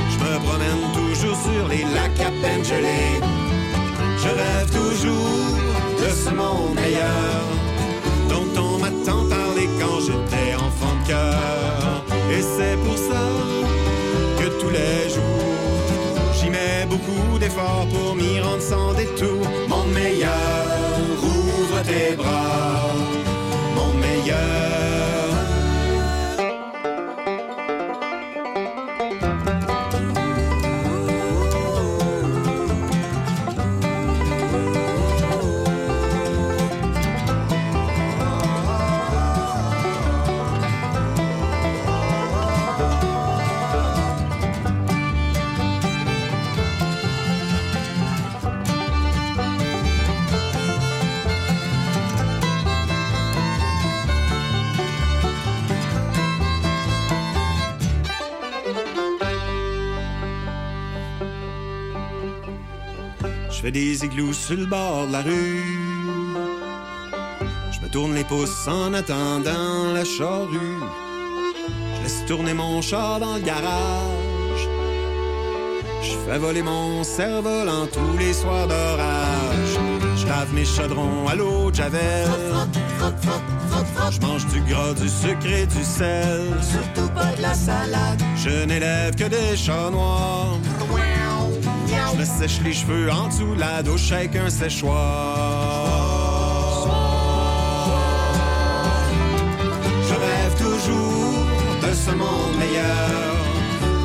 Je 0.10 0.18
me 0.24 0.40
promène 0.40 0.92
toujours 0.94 1.38
sur 1.38 1.68
les 1.68 1.84
lacs 1.84 2.20
à 2.20 2.32
peine 2.42 2.64
gelés. 2.64 3.45
Je 4.26 4.30
rêve 4.32 4.70
toujours 4.72 5.46
de 6.02 6.10
ce 6.10 6.30
monde 6.32 6.74
meilleur 6.74 7.42
dont 8.28 8.60
on 8.60 8.80
m'a 8.80 8.90
tant 9.06 9.24
parlé 9.30 9.70
quand 9.80 10.00
j'étais 10.00 10.56
enfant 10.56 10.96
de 11.02 11.08
cœur. 11.08 12.04
Et 12.32 12.42
c'est 12.42 12.78
pour 12.84 12.98
ça 12.98 13.24
que 14.40 14.48
tous 14.60 14.72
les 14.72 15.10
jours 15.14 15.86
j'y 16.34 16.50
mets 16.50 16.88
beaucoup 16.90 17.38
d'efforts 17.38 17.88
pour 17.94 18.16
m'y 18.16 18.40
rendre 18.40 18.62
sans 18.62 18.94
détour. 18.94 19.46
Mon 19.68 19.86
meilleur, 19.94 20.66
ouvre 21.22 21.82
tes 21.84 22.16
bras. 22.16 22.90
Mon 23.76 23.94
meilleur. 24.00 24.55
Fais 63.66 63.72
des 63.72 64.06
igloos 64.06 64.34
sur 64.34 64.58
le 64.58 64.68
bord 64.68 65.08
de 65.08 65.12
la 65.14 65.22
rue. 65.24 65.64
Je 67.72 67.80
me 67.80 67.90
tourne 67.90 68.14
les 68.14 68.24
pouces 68.24 68.68
en 68.68 68.94
attendant 68.94 69.92
la 69.92 70.06
charrue. 70.06 70.80
Je 71.96 72.04
laisse 72.04 72.24
tourner 72.28 72.54
mon 72.54 72.80
char 72.84 73.20
dans 73.20 73.36
le 73.38 73.42
garage. 73.42 74.64
Je 76.04 76.16
fais 76.26 76.38
voler 76.38 76.62
mon 76.62 77.04
cerf-volant 77.04 77.88
tous 77.92 78.18
les 78.20 78.34
soirs 78.34 78.68
d'orage. 78.68 79.74
Je 80.18 80.28
lave 80.28 80.54
mes 80.54 80.66
chaudrons 80.66 81.28
à 81.28 81.34
l'eau 81.34 81.72
de 81.72 81.76
javel. 81.76 82.28
Je 84.12 84.20
mange 84.22 84.46
du 84.54 84.62
gras, 84.62 84.94
du 84.94 85.10
sucre 85.10 85.48
et 85.48 85.66
du 85.66 85.84
sel. 85.84 86.44
Surtout 86.62 87.10
pas 87.16 87.32
de 87.36 87.42
la 87.42 87.56
salade. 87.56 88.22
Je 88.36 88.66
n'élève 88.66 89.16
que 89.16 89.24
des 89.24 89.58
chats 89.58 89.90
noirs. 89.90 90.60
Je 92.12 92.18
me 92.20 92.26
sèche 92.26 92.62
les 92.64 92.74
cheveux 92.74 93.12
en 93.12 93.28
dessous 93.28 93.54
la 93.58 93.84
douche 93.84 94.12
avec 94.12 94.36
un 94.36 94.50
séchoir. 94.50 94.96
Je 100.08 100.14
rêve 100.14 100.56
toujours 100.58 101.34
de 101.82 101.94
ce 101.94 102.12
monde 102.12 102.56
meilleur 102.60 103.36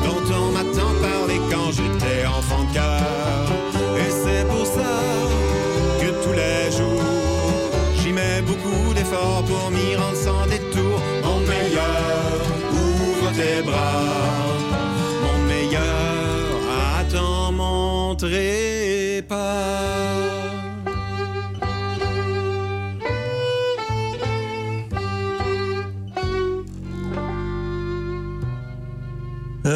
dont 0.05 0.23
on 0.33 0.51
m'a 0.51 0.63
tant 0.63 0.93
parlé 1.01 1.39
quand 1.49 1.71
j'étais 1.71 2.25
enfant 2.25 2.63
de 2.63 2.73
cœur. 2.73 3.45
Et 3.97 4.09
c'est 4.09 4.45
pour 4.47 4.65
ça 4.65 4.93
que 6.01 6.09
tous 6.23 6.33
les 6.33 6.71
jours, 6.77 7.71
j'y 7.97 8.11
mets 8.13 8.41
beaucoup 8.41 8.93
d'efforts 8.93 9.43
pour 9.43 9.71
m'y 9.71 9.95
rendre 9.95 10.17
sans 10.17 10.45
détour. 10.47 10.99
Mon 11.23 11.39
meilleur, 11.39 12.41
ouvre 12.73 13.31
tes 13.33 13.61
bras. 13.61 14.10
Euh, 18.31 19.21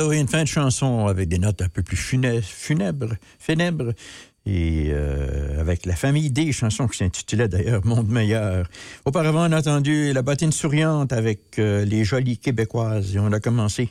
oui, 0.08 0.22
une 0.22 0.30
fin 0.30 0.44
de 0.44 0.48
chanson 0.48 1.08
avec 1.08 1.28
des 1.28 1.38
notes 1.38 1.62
un 1.62 1.68
peu 1.68 1.84
plus 1.84 1.98
funè- 1.98 2.42
funèbres, 2.42 3.16
funèbres, 3.40 3.92
et 4.46 4.86
euh, 4.90 5.60
avec 5.60 5.86
la 5.86 5.98
famille 5.98 6.32
des 6.32 6.54
chansons 6.54 6.88
qui 6.88 7.00
s'intitulait 7.00 7.50
d'ailleurs 7.50 7.86
Monde 7.86 8.08
meilleur. 8.08 8.70
Auparavant, 9.04 9.50
on 9.50 9.52
a 9.52 9.60
entendu 9.60 10.14
La 10.14 10.22
bottine 10.22 10.54
souriante 10.54 11.12
avec 11.12 11.60
euh, 11.60 11.84
les 11.84 12.06
jolies 12.06 12.38
québécoises 12.38 13.18
et 13.18 13.20
on 13.20 13.34
a 13.34 13.42
commencé 13.42 13.90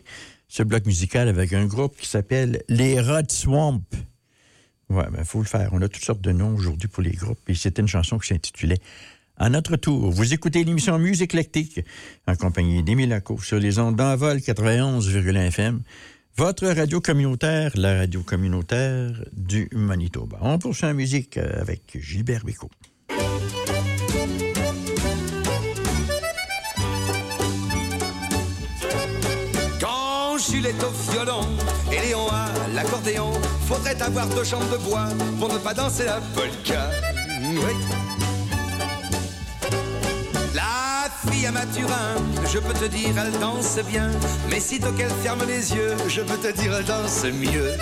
ce 0.49 0.63
bloc 0.63 0.87
musical 0.87 1.29
avec 1.29 1.53
un 1.53 1.67
groupe 1.67 1.99
qui 1.99 2.09
s'appelle 2.09 2.63
Les 2.71 2.99
Rod 2.99 3.31
Swamp. 3.31 3.83
Ouais, 4.91 5.07
ben, 5.11 5.25
faut 5.25 5.41
le 5.41 5.47
faire. 5.47 5.71
On 5.73 5.83
a 5.83 5.89
toutes 5.89 6.05
sortes 6.05 6.21
de 6.21 6.33
noms 6.33 6.55
aujourd'hui 6.55 6.89
pour 6.89 7.03
les 7.03 7.13
groupes 7.13 7.41
et 7.49 7.55
c'était 7.55 7.83
une 7.83 7.89
chanson 7.89 8.19
qui 8.19 8.29
s'intitulait 8.29 8.81
à 9.37 9.51
notre 9.51 9.75
tour, 9.77 10.11
vous 10.11 10.33
écoutez 10.33 10.63
l'émission 10.63 10.97
Musique 10.97 11.35
éclectique 11.35 11.81
en 12.29 12.37
compagnie 12.37 12.85
d'Émile 12.85 13.21
sur 13.43 13.59
les 13.59 13.81
ondes 13.81 13.97
d'envol 13.97 14.37
91,1 14.37 15.49
FM, 15.49 15.83
votre 16.37 16.69
radio 16.69 17.01
communautaire, 17.01 17.73
la 17.75 17.99
radio 17.99 18.23
communautaire 18.23 19.11
du 19.33 19.69
Manitoba. 19.73 20.39
On 20.41 20.59
poursuit 20.59 20.87
en 20.87 20.95
musique 20.95 21.37
avec 21.39 21.99
Gilbert 22.01 22.45
Bécaud. 22.45 22.71
Quand 29.81 30.35
au 30.35 31.13
violon 31.13 31.49
et 31.93 32.07
Léon 32.07 32.29
l'accordéon, 32.73 33.33
faudrait 33.67 34.01
avoir 34.03 34.27
deux 34.29 34.45
jambes 34.45 34.71
de 34.71 34.77
bois 34.79 35.09
pour 35.39 35.53
ne 35.53 35.59
pas 35.59 35.75
danser 35.75 36.05
la 36.05 36.21
polka. 36.35 36.91
La 40.55 41.31
fille 41.31 41.47
à 41.47 41.53
Mathurin, 41.53 42.17
je 42.53 42.59
peux 42.59 42.75
te 42.75 42.85
dire, 42.87 43.15
elle 43.17 43.39
danse 43.41 43.79
bien. 43.89 44.11
Mais 44.51 44.61
sitôt 44.61 44.93
qu'elle 44.93 45.11
ferme 45.23 45.45
les 45.47 45.73
yeux, 45.75 45.97
je 46.09 46.21
peux 46.21 46.37
te 46.37 46.53
dire, 46.53 46.75
elle 46.75 46.85
danse 46.85 47.25
mieux. 47.25 47.73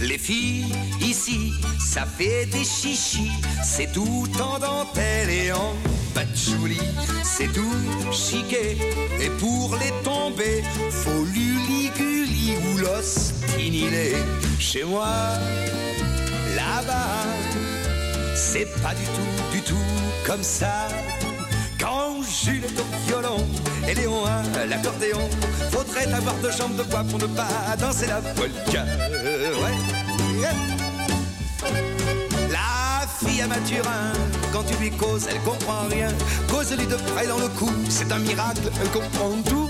Les 0.00 0.18
filles, 0.18 0.74
ici, 1.00 1.52
ça 1.78 2.04
fait 2.04 2.46
des 2.46 2.64
chichis. 2.64 3.30
C'est 3.64 3.92
tout 3.92 4.26
en 4.40 4.58
dentelle 4.58 5.30
et 5.30 5.52
en 5.52 5.74
patchouli. 6.14 6.80
C'est 7.22 7.52
tout 7.52 7.74
chiqué. 8.12 8.76
Et 9.20 9.30
pour 9.38 9.76
les 9.76 9.92
tomber, 10.04 10.62
faut 10.90 11.24
l'uliguli 11.34 12.54
ou 12.66 12.78
l'os. 12.78 13.32
Chez 14.58 14.84
moi, 14.84 15.06
là-bas, 16.56 17.26
c'est 18.34 18.66
pas 18.82 18.94
du 18.94 19.04
tout, 19.04 19.52
du 19.52 19.60
tout 19.62 19.74
comme 20.26 20.42
ça. 20.42 20.88
Quand 21.78 22.22
Jules 22.22 22.64
est 22.64 22.80
au 22.80 23.06
violon 23.06 23.46
et 23.88 23.94
Léon 23.94 24.24
à 24.24 24.66
l'accordéon, 24.66 25.28
faudrait 25.70 26.12
avoir 26.12 26.34
deux 26.36 26.52
jambes 26.52 26.76
de 26.76 26.84
bois 26.84 27.04
pour 27.04 27.18
ne 27.18 27.26
pas 27.26 27.76
danser 27.78 28.06
la 28.06 28.20
polka. 28.20 28.84
Ouais. 29.62 30.81
À 33.40 33.46
quand 34.52 34.62
tu 34.64 34.74
lui 34.76 34.90
causes, 34.90 35.26
elle 35.30 35.40
comprend 35.40 35.88
rien. 35.90 36.08
Cause-lui 36.48 36.86
de 36.86 36.96
près 37.12 37.26
dans 37.26 37.38
le 37.38 37.48
cou, 37.48 37.70
c'est 37.88 38.12
un 38.12 38.18
miracle, 38.18 38.70
elle 38.80 38.90
comprend 38.90 39.30
tout. 39.48 39.68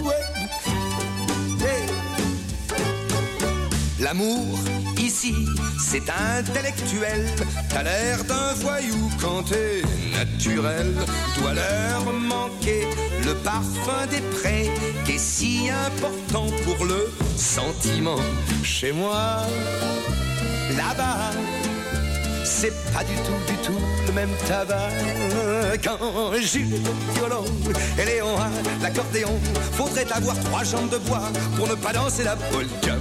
L'amour, 4.01 4.59
ici, 4.99 5.35
c'est 5.79 6.03
intellectuel. 6.11 7.25
T'as 7.71 7.85
l'air 7.85 8.25
d'un 8.25 8.53
voyou 8.55 9.11
quand 9.21 9.45
t'es 9.45 9.83
naturel. 10.13 10.93
Doit 11.39 11.55
leur 11.55 12.13
manquer 12.13 12.89
le 13.25 13.35
parfum 13.37 14.07
des 14.11 14.21
prés 14.37 14.71
qui 15.05 15.13
est 15.13 15.19
si 15.19 15.71
important 15.87 16.47
pour 16.65 16.85
le 16.85 17.13
sentiment. 17.37 18.19
Chez 18.65 18.91
moi, 18.91 19.47
là-bas, 20.77 21.31
c'est 22.45 22.73
pas 22.93 23.05
du 23.05 23.15
tout, 23.15 23.53
du 23.53 23.57
tout 23.59 23.79
le 24.07 24.13
même 24.13 24.31
tabac. 24.47 24.89
Quand 25.83 26.33
Jules 26.41 26.75
au 26.75 27.15
violon 27.15 27.45
et 27.99 28.05
Léon 28.05 28.37
à 28.39 28.51
l'accordéon, 28.83 29.39
faudrait 29.73 30.11
avoir 30.13 30.39
trois 30.41 30.65
jambes 30.65 30.91
de 30.91 30.99
bois 30.99 31.31
pour 31.57 31.69
ne 31.69 31.75
pas 31.75 31.93
danser 31.93 32.25
la 32.25 32.37
polka. 32.37 32.97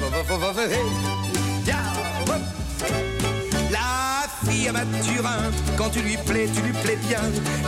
La 3.72 4.50
fille 4.50 4.68
à 4.68 4.72
Mathurin, 4.72 5.52
quand 5.78 5.90
tu 5.90 6.02
lui 6.02 6.18
plais, 6.18 6.48
tu 6.54 6.62
lui 6.62 6.74
plais 6.84 6.98
bien. 7.08 7.22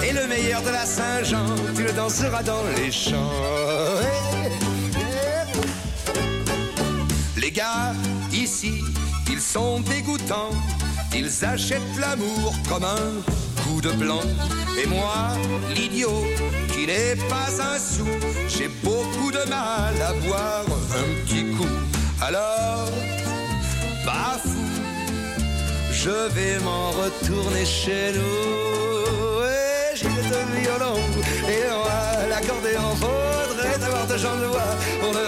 Et 0.03 0.13
le 0.13 0.27
meilleur 0.27 0.61
de 0.61 0.69
la 0.69 0.85
Saint-Jean, 0.85 1.45
tu 1.75 1.83
le 1.83 1.91
danseras 1.91 2.43
dans 2.43 2.63
les 2.77 2.91
champs. 2.91 3.31
Les 7.37 7.51
gars, 7.51 7.93
ici, 8.31 8.83
ils 9.29 9.41
sont 9.41 9.81
dégoûtants. 9.81 10.51
Ils 11.15 11.45
achètent 11.45 11.97
l'amour 11.99 12.53
comme 12.67 12.83
un 12.83 13.61
coup 13.61 13.81
de 13.81 13.91
blanc. 13.91 14.21
Et 14.81 14.87
moi, 14.87 15.37
l'idiot, 15.75 16.23
qui 16.69 16.87
n'est 16.87 17.15
pas 17.29 17.49
un 17.61 17.77
sou, 17.77 18.07
j'ai 18.47 18.67
beaucoup 18.83 19.31
de 19.31 19.47
mal 19.47 19.93
à 20.01 20.13
boire 20.25 20.65
un 20.97 21.25
petit 21.25 21.45
coup. 21.55 21.69
Alors, 22.19 22.89
pas 24.03 24.39
fou, 24.43 24.65
je 25.91 26.29
vais 26.33 26.57
m'en 26.59 26.89
retourner 26.91 27.65
chez 27.65 28.13
nous. 28.13 29.43
Et 29.45 29.95
j'ai 29.95 30.07
le 30.07 30.61
violon 30.61 30.97
et 31.47 32.29
l'accordéon. 32.29 32.95
Faudrait 32.95 33.85
avoir 33.85 34.07
de 34.07 34.17
jambes 34.17 34.41
de 34.41 34.47
bois 34.47 34.75
pour 34.99 35.13
ne 35.13 35.23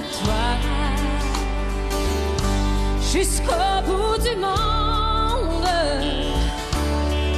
toi. 0.00 0.48
Jusqu'au 3.12 3.82
bout 3.86 4.18
du 4.22 4.36
monde, 4.36 5.68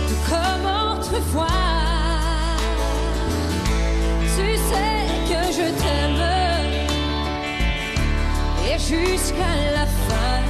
tout 0.09 0.23
comme 0.29 0.67
autrefois. 0.93 1.47
Tu 4.37 4.57
sais 4.57 5.03
que 5.29 5.41
je 5.53 5.67
t'aime. 5.81 6.25
Et 8.67 8.79
jusqu'à 8.79 9.55
la 9.75 9.87
fin, 10.07 10.43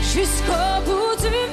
jusqu'au 0.00 0.70
bout 0.84 1.14
du 1.20 1.28
monde 1.28 1.49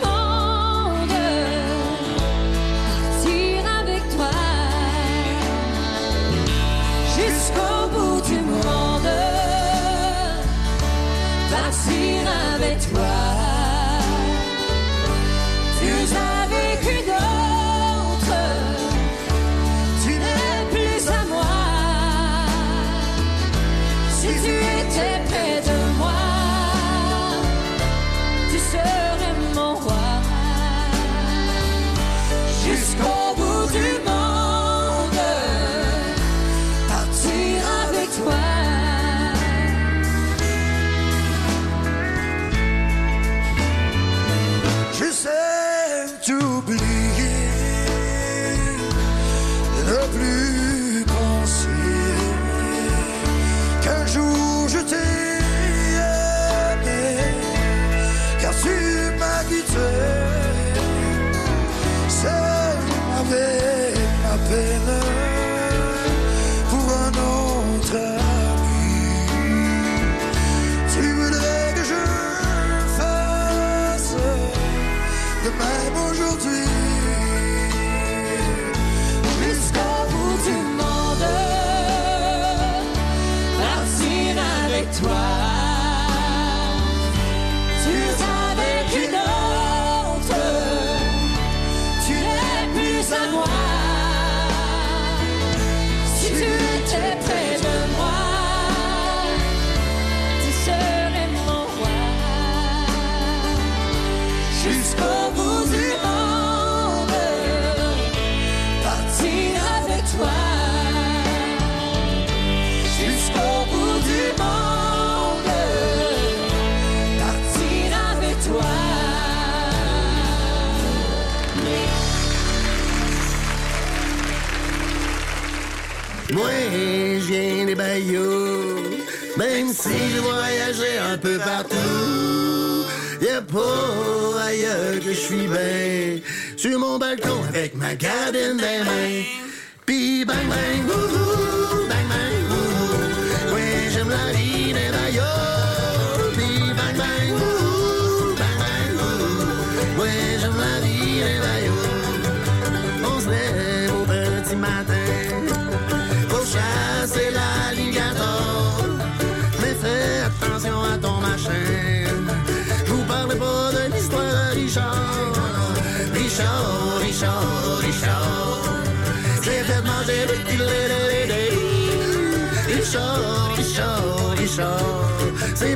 balcon 137.88 137.88
avec 137.88 137.88
ma 137.88 137.96
garden 137.96 138.77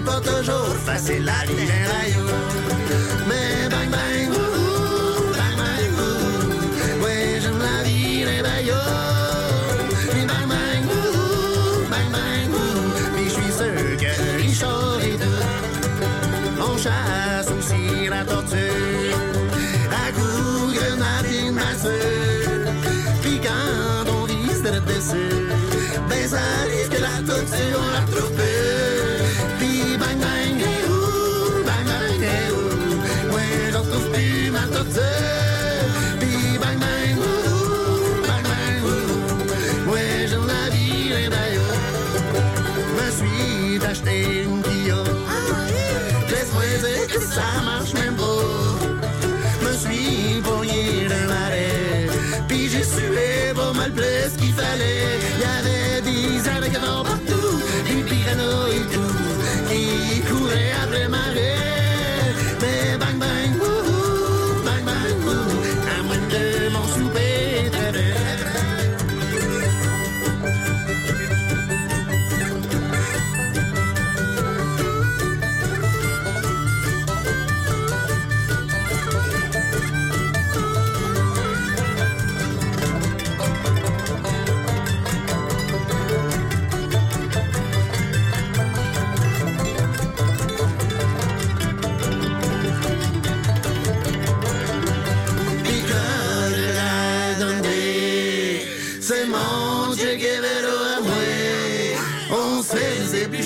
C'est 0.04 0.12
pas 0.12 0.20
toujours 0.20 0.76
facile 0.84 1.26
d'un 1.26 1.32
rayon. 1.32 2.26
Mais 3.28 3.70
bang 3.70 3.90
bang, 3.92 4.30
wouhou, 4.30 5.32
bang 5.38 5.56
bang. 5.58 7.04
Ouais, 7.04 7.40
j'aime 7.42 7.60
la 7.60 7.84
vie 7.84 8.26
rayon. 8.26 8.76
Puis 10.10 10.26
bang 10.26 10.48
bang, 10.48 10.86
bang 11.92 12.10
bang. 12.12 12.52
Puis 13.16 13.26
je 13.26 13.30
suis 13.30 13.52
sûr 13.52 13.98
que. 14.00 14.14
On 16.60 16.78
chasse 16.78 17.50
aussi 17.60 18.08
la 18.10 18.24
tortue. 18.26 19.14
À 19.92 20.12
grenade 20.12 21.26
et 21.32 21.50
on 21.50 21.54
ben 26.10 26.28
la 27.02 27.16
tortue 27.28 27.76
on 27.76 27.92
la 27.94 28.02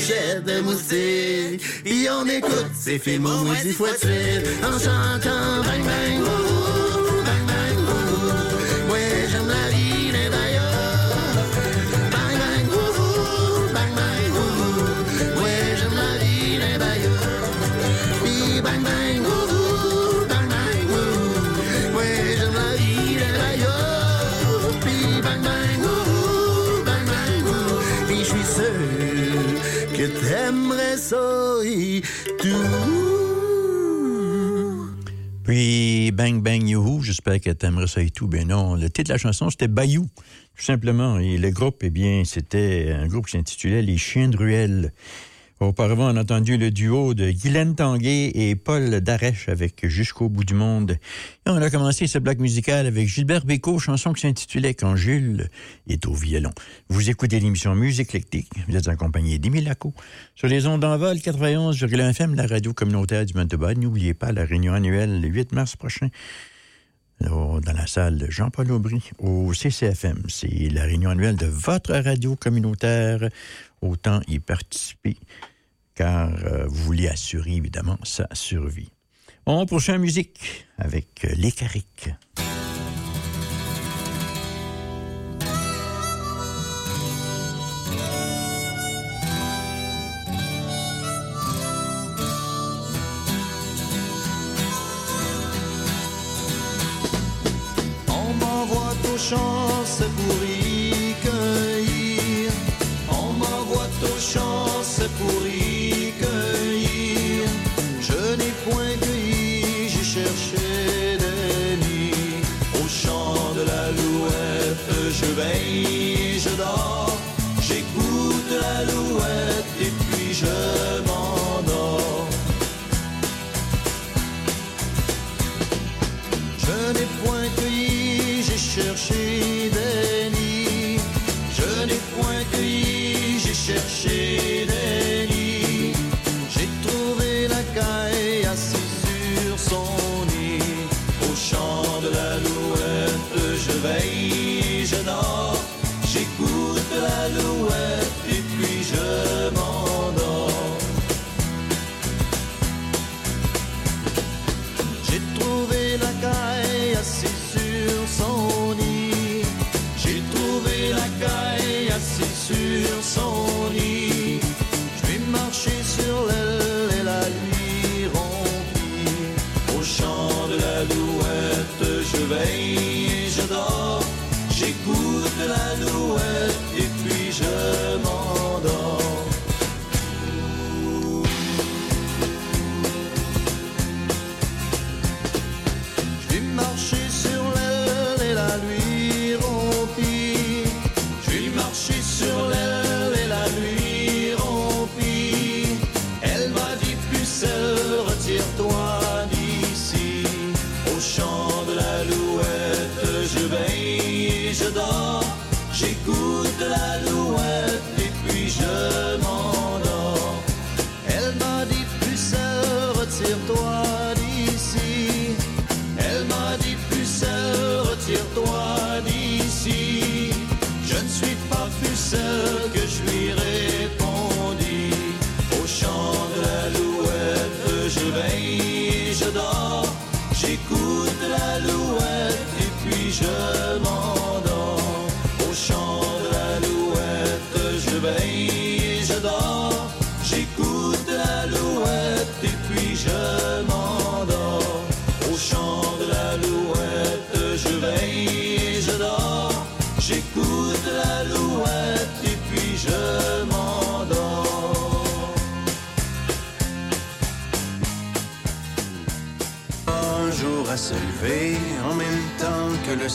épluchettes 0.06 0.44
de 0.44 0.62
moustique, 0.62 1.84
puis 1.84 2.08
on 2.10 2.28
écoute 2.28 2.72
ces 2.80 3.00
films 3.00 3.26
au 3.26 3.44
moins 3.44 3.56
dix 3.62 3.74
fois 3.74 3.90
en 4.64 4.80
chantant 4.80 5.64
bang 5.64 5.84
bang, 5.84 6.20
wouhou, 6.20 6.55
Puis 35.44 36.12
Bang 36.12 36.42
Bang 36.42 36.68
Youhou, 36.68 37.02
j'espère 37.02 37.40
que 37.40 37.52
t'aimerais 37.52 37.88
ça 37.88 38.02
et 38.02 38.10
tout. 38.10 38.28
Ben 38.28 38.48
non, 38.48 38.76
le 38.76 38.90
titre 38.90 39.10
de 39.10 39.14
la 39.14 39.18
chanson, 39.18 39.50
c'était 39.50 39.68
Bayou, 39.68 40.08
tout 40.56 40.64
simplement. 40.64 41.20
Et 41.20 41.38
le 41.38 41.52
groupe, 41.52 41.84
eh 41.84 41.92
bien, 41.92 42.24
c'était 42.26 42.96
un 42.98 43.08
groupe 43.08 43.28
qui 43.28 43.34
s'intitulait 43.34 43.82
Les 43.82 43.98
Chiens 43.98 44.28
de 44.30 44.38
Ruelle. 44.38 44.92
Auparavant, 45.62 46.14
on 46.14 46.18
a 46.18 46.22
entendu 46.22 46.58
le 46.58 46.70
duo 46.70 47.14
de 47.14 47.32
Guylaine 47.32 47.76
Tanguay 47.76 48.30
et 48.36 48.58
Paul 48.58 49.00
Darèche 49.00 49.48
avec 49.48 49.88
Jusqu'au 49.88 50.28
bout 50.28 50.44
du 50.44 50.54
monde. 50.54 50.98
Et 51.46 51.50
on 51.50 51.56
a 51.56 51.70
commencé 51.70 52.08
ce 52.08 52.20
bloc 52.20 52.40
musical 52.40 52.86
avec 52.86 53.08
Gilbert 53.08 53.46
Bécaud, 53.46 53.80
chanson 53.80 54.12
qui 54.12 54.24
s'intitulait 54.24 54.74
Quand 54.74 54.98
Jules 54.98 55.48
est 55.88 56.08
au 56.08 56.14
violon. 56.14 56.52
Vous 56.90 57.10
écoutez 57.10 57.40
l'émission 57.40 57.74
Musique 57.74 58.10
éclectique. 58.10 58.50
Vous 58.68 58.76
êtes 58.76 58.90
accompagné 58.90 59.40
d'Émile 59.40 59.64
Laco. 59.64 59.94
Sur 60.36 60.50
les 60.50 60.68
ondes 60.68 60.82
d'envol 60.82 61.16
91,1 61.16 62.10
FM, 62.10 62.36
la 62.36 62.48
radio 62.48 62.74
communautaire 62.74 63.26
du 63.26 63.34
Manitoba. 63.34 63.74
N'oubliez 63.76 64.14
pas 64.14 64.34
la 64.34 64.44
réunion 64.44 64.74
annuelle 64.74 65.22
le 65.22 65.28
8 65.30 65.54
mars 65.54 65.78
prochain 65.78 66.10
dans 67.22 67.74
la 67.74 67.88
salle 67.88 68.26
Jean-Paul 68.30 68.72
Aubry 68.72 69.02
au 69.20 69.54
CCFM. 69.54 70.24
C'est 70.28 70.70
la 70.72 70.84
réunion 70.84 71.10
annuelle 71.10 71.38
de 71.38 71.46
votre 71.46 71.94
radio 71.94 72.36
communautaire. 72.36 73.30
Autant 73.86 74.20
y 74.28 74.40
participer, 74.40 75.16
car 75.94 76.34
euh, 76.44 76.66
vous 76.68 76.84
voulez 76.86 77.08
assurer 77.08 77.52
évidemment 77.52 78.00
sa 78.04 78.28
survie. 78.34 78.90
On 79.46 79.68
poursuit 79.68 79.94
en 79.94 80.00
musique 80.00 80.66
avec 80.80 81.24
euh, 81.24 81.30
les 81.38 81.52
Cariques. 81.52 82.10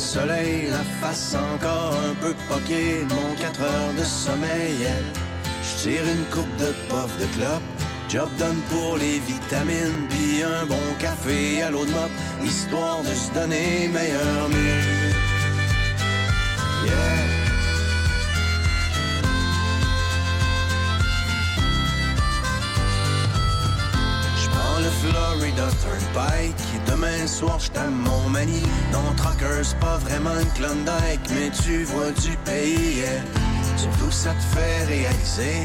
Soleil, 0.00 0.68
la 0.70 0.82
face 1.00 1.34
encore 1.34 1.94
un 2.10 2.14
peu 2.14 2.34
poquée, 2.48 3.04
mon 3.08 3.34
4 3.36 3.60
heures 3.60 3.94
de 3.98 4.04
sommeil. 4.04 4.88
Je 5.62 5.82
tire 5.82 6.02
une 6.02 6.24
coupe 6.34 6.56
de 6.56 6.72
puff 6.88 7.12
de 7.20 7.26
clope, 7.36 7.62
job 8.08 8.30
done 8.38 8.60
pour 8.70 8.96
les 8.96 9.18
vitamines, 9.18 10.08
puis 10.08 10.42
un 10.42 10.64
bon 10.64 10.88
café 10.98 11.62
à 11.62 11.70
l'eau 11.70 11.84
de 11.84 11.90
mop, 11.90 12.10
histoire 12.42 13.02
de 13.02 13.14
se 13.14 13.30
donner 13.32 13.88
meilleur 13.88 14.48
mieux. 14.48 15.10
Le 24.82 24.88
Florida 24.88 25.68
Turnpike 25.82 26.69
soir 27.40 27.58
je 27.58 27.70
t'aime 27.70 28.00
mon 28.04 28.28
mani. 28.28 28.62
Non, 28.92 29.14
trucker, 29.16 29.62
c'est 29.62 29.78
pas 29.78 29.98
vraiment 29.98 30.36
une 30.44 30.52
Klondike, 30.58 31.24
mais 31.34 31.50
tu 31.62 31.84
vois 31.84 32.12
du 32.24 32.36
pays. 32.44 32.98
yeah. 32.98 33.22
Surtout 33.76 34.10
ça 34.10 34.32
te 34.40 34.46
fait 34.54 34.84
réaliser 34.94 35.56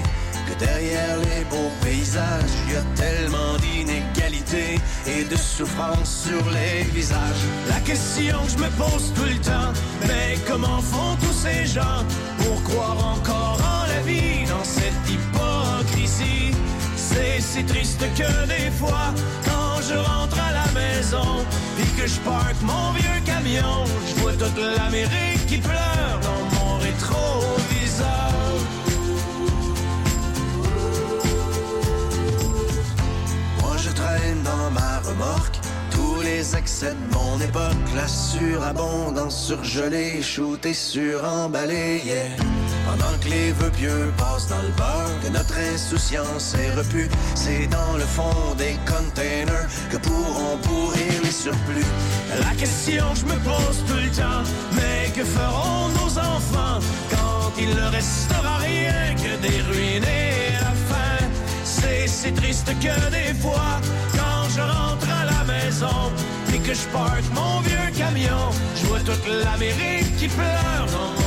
que 0.48 0.54
derrière 0.58 1.18
les 1.30 1.44
beaux 1.52 1.74
paysages, 1.82 2.56
y 2.72 2.76
a 2.78 2.86
tellement 3.04 3.54
d'inégalités 3.64 4.80
et 5.06 5.24
de 5.26 5.36
souffrance 5.36 6.28
sur 6.28 6.44
les 6.58 6.84
visages. 6.98 7.44
La 7.68 7.80
question 7.82 8.38
que 8.46 8.52
je 8.52 8.58
me 8.66 8.70
pose 8.84 9.12
tout 9.16 9.30
le 9.36 9.40
temps, 9.52 9.72
mais 10.08 10.38
comment 10.48 10.82
font 10.82 11.16
tous 11.24 11.38
ces 11.46 11.66
gens 11.66 12.02
pour 12.38 12.58
croire 12.64 13.00
encore 13.16 13.60
en 13.76 13.84
la 13.94 14.02
vie 14.10 14.46
dans 14.48 14.64
cette 14.64 15.04
hypocrisie? 15.14 16.52
C'est 16.96 17.42
si 17.42 17.64
triste 17.66 18.04
que 18.20 18.32
des 18.48 18.72
fois, 18.80 19.08
quand 19.46 19.65
je 19.88 19.96
rentre 19.96 20.38
à 20.40 20.52
la 20.52 20.72
maison, 20.72 21.46
puis 21.76 21.90
que 21.98 22.08
je 22.08 22.20
parque 22.22 22.62
mon 22.62 22.92
vieux 22.94 23.22
camion, 23.26 23.86
je 24.08 24.22
vois 24.22 24.34
toute 24.34 24.58
l'Amérique 24.78 25.46
qui 25.48 25.58
pleure 25.58 26.20
dans 26.22 26.44
mon 26.56 26.78
rétroviseur. 26.78 28.32
Moi 33.62 33.76
je 33.78 33.90
traîne 33.92 34.42
dans 34.44 34.72
ma 34.72 35.00
remorque 35.00 35.60
tous 35.92 36.22
les 36.22 36.56
excès 36.56 36.94
de 36.94 37.14
mon 37.14 37.40
époque, 37.40 37.88
la 37.96 38.08
surabondance 38.08 39.48
surgelée, 39.48 40.22
shootée, 40.22 40.74
suremballée, 40.74 42.02
yeah. 42.06 42.65
Pendant 42.86 43.18
que 43.20 43.30
les 43.30 43.52
vœux 43.52 43.72
pieux 43.72 44.14
passent 44.18 44.48
dans 44.48 44.62
le 44.62 44.70
beurre, 44.78 45.20
que 45.24 45.30
notre 45.30 45.58
insouciance 45.74 46.54
est 46.54 46.72
repue, 46.76 47.10
c'est 47.34 47.68
dans 47.68 47.98
le 47.98 48.06
fond 48.06 48.54
des 48.58 48.78
containers 48.86 49.68
que 49.90 49.98
pourront 49.98 50.58
pourrir 50.62 51.22
les 51.24 51.32
surplus. 51.32 51.86
La 52.40 52.54
question 52.56 53.04
que 53.14 53.20
je 53.20 53.26
me 53.26 53.38
pose 53.40 53.84
tout 53.88 53.96
le 53.96 54.12
temps, 54.12 54.44
mais 54.74 55.12
que 55.16 55.24
feront 55.24 55.90
nos 56.00 56.18
enfants 56.20 56.80
quand 57.10 57.52
il 57.58 57.70
ne 57.70 57.88
restera 57.90 58.58
rien 58.58 59.16
que 59.16 59.42
des 59.42 59.62
ruines 59.62 60.04
et 60.04 60.52
la 60.54 60.74
faim? 60.88 61.26
C'est 61.64 62.08
si 62.08 62.32
triste 62.34 62.68
que 62.80 63.10
des 63.10 63.34
fois, 63.40 63.82
quand 64.14 64.44
je 64.56 64.62
rentre 64.62 65.08
à 65.10 65.26
la 65.26 65.44
maison 65.54 66.12
et 66.54 66.60
que 66.60 66.74
je 66.74 66.86
parque 66.94 67.30
mon 67.34 67.62
vieux 67.62 67.92
camion, 67.98 68.52
je 68.76 68.86
vois 68.86 69.00
toute 69.00 69.26
l'Amérique 69.28 70.16
qui 70.18 70.28
pleure 70.28 70.88
mon 70.92 71.25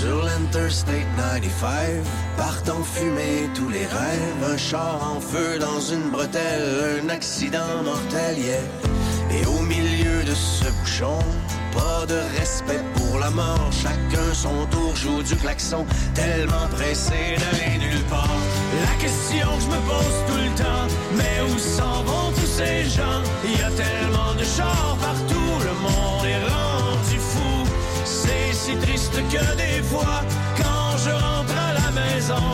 Sur 0.00 0.24
l'Interstate 0.24 1.06
95, 1.16 2.04
partent 2.38 2.70
en 2.70 2.82
fumée 2.82 3.50
tous 3.54 3.68
les 3.68 3.84
rêves. 3.84 4.50
Un 4.50 4.56
char 4.56 5.14
en 5.14 5.20
feu 5.20 5.58
dans 5.58 5.80
une 5.80 6.08
bretelle, 6.10 7.02
un 7.04 7.08
accident 7.10 7.82
mortel, 7.84 8.38
yeah. 8.38 8.60
Et 9.30 9.44
au 9.46 9.60
milieu 9.60 10.24
de 10.24 10.34
ce 10.34 10.64
bouchon, 10.80 11.18
pas 11.72 12.06
de 12.06 12.18
respect 12.38 12.82
pour 12.94 13.18
la 13.18 13.30
mort. 13.30 13.70
Chacun 13.70 14.32
son 14.32 14.66
tour 14.70 14.96
joue 14.96 15.22
du 15.22 15.36
klaxon, 15.36 15.84
tellement 16.14 16.66
pressé 16.72 17.36
d'aller 17.38 17.78
nulle 17.78 18.04
part. 18.04 18.59
La 18.80 18.94
question 18.98 19.46
que 19.56 19.62
je 19.64 19.68
me 19.74 19.80
pose 19.90 20.18
tout 20.28 20.40
le 20.46 20.50
temps, 20.62 20.86
mais 21.14 21.36
où 21.50 21.58
s'en 21.58 22.02
vont 22.04 22.30
tous 22.34 22.46
ces 22.58 22.84
gens? 22.84 23.20
Il 23.44 23.58
y 23.58 23.62
a 23.62 23.70
tellement 23.70 24.32
de 24.38 24.44
chars 24.44 24.96
partout, 25.00 25.52
le 25.68 25.74
monde 25.86 26.24
est 26.24 26.42
rendu 26.48 27.18
fou. 27.18 27.66
C'est 28.04 28.52
si 28.52 28.76
triste 28.76 29.16
que 29.32 29.56
des 29.56 29.82
fois, 29.82 30.22
quand 30.56 30.96
je 31.04 31.10
rentre 31.10 31.54
à 31.68 31.72
la 31.80 31.90
maison 32.00 32.46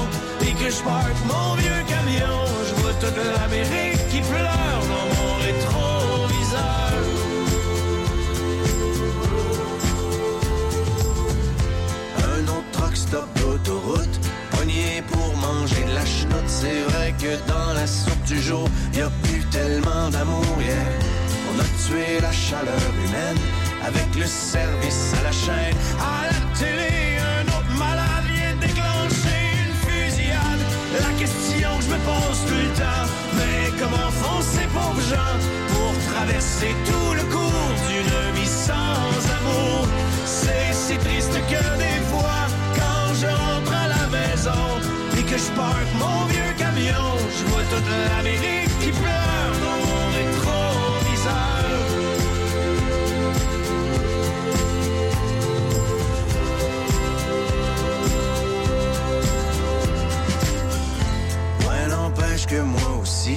et 0.42 0.52
que 0.52 0.70
je 0.70 0.82
parque 0.82 1.20
mon 1.26 1.54
vieux 1.54 1.82
camion, 1.86 2.38
je 2.68 2.74
vois 2.80 2.94
toute 2.94 3.16
l'Amérique 3.16 4.08
qui 4.10 4.20
pleure 4.20 4.82
dans 4.92 5.08
mon 5.16 5.32
rétroviseur. 5.46 6.92
Un 12.34 12.42
autre 12.48 12.70
truck 12.72 12.96
stop 12.96 13.28
d'autoroute, 13.38 14.20
pogné 14.52 15.02
pour 15.10 15.25
manger 15.46 15.84
de 15.84 15.94
la 15.94 16.04
chenoute. 16.04 16.48
C'est 16.60 16.80
vrai 16.90 17.14
que 17.22 17.32
dans 17.46 17.72
la 17.74 17.86
soupe 17.86 18.24
du 18.24 18.40
jour, 18.40 18.68
y 18.94 19.00
a 19.00 19.10
plus 19.22 19.44
tellement 19.50 20.08
d'amour, 20.10 20.56
yeah. 20.60 20.74
On 21.50 21.54
a 21.60 21.68
tué 21.84 22.20
la 22.20 22.32
chaleur 22.32 22.86
humaine 23.04 23.40
avec 23.88 24.08
le 24.14 24.26
service 24.26 25.14
à 25.18 25.22
la 25.28 25.32
chaîne. 25.44 25.76
À 26.14 26.18
la 26.32 26.40
télé, 26.58 26.92
un 27.34 27.46
autre 27.56 27.74
malade 27.84 28.26
vient 28.34 28.56
déclencher 28.66 29.42
une 29.62 29.74
fusillade. 29.84 30.62
La 31.06 31.12
question 31.22 31.70
que 31.78 31.84
je 31.86 31.90
me 31.94 32.00
pose 32.10 32.40
tout 32.48 32.62
le 32.66 32.72
temps, 32.82 33.06
mais 33.38 33.58
comment 33.80 34.10
font 34.20 34.42
ces 34.54 34.68
pauvres 34.76 35.06
gens 35.12 35.36
pour 35.72 35.92
traverser 36.12 36.72
tout 36.88 37.10
le 37.18 37.24
cours 37.34 37.72
d'une 37.88 38.16
vie 38.36 38.52
sans 38.68 39.18
amour? 39.38 39.86
C'est 40.24 40.72
si 40.72 40.96
triste 40.98 41.38
que 41.52 41.64
des 41.84 42.00
fois, 42.10 42.42
quand 42.78 43.08
je 43.22 43.55
que 45.30 45.36
je 45.38 45.50
parque 45.52 45.92
mon 45.98 46.26
vieux 46.26 46.52
camion, 46.56 47.08
je 47.36 47.44
vois 47.50 47.62
toute 47.70 47.88
l'Amérique 48.08 48.78
qui 48.80 48.90
pleure 48.90 49.52
dans 49.64 49.78
mon 49.86 50.04
rétroviseur. 50.18 51.64
Ouais, 61.66 61.88
n'empêche 61.88 62.46
que 62.46 62.60
moi 62.60 63.00
aussi, 63.02 63.36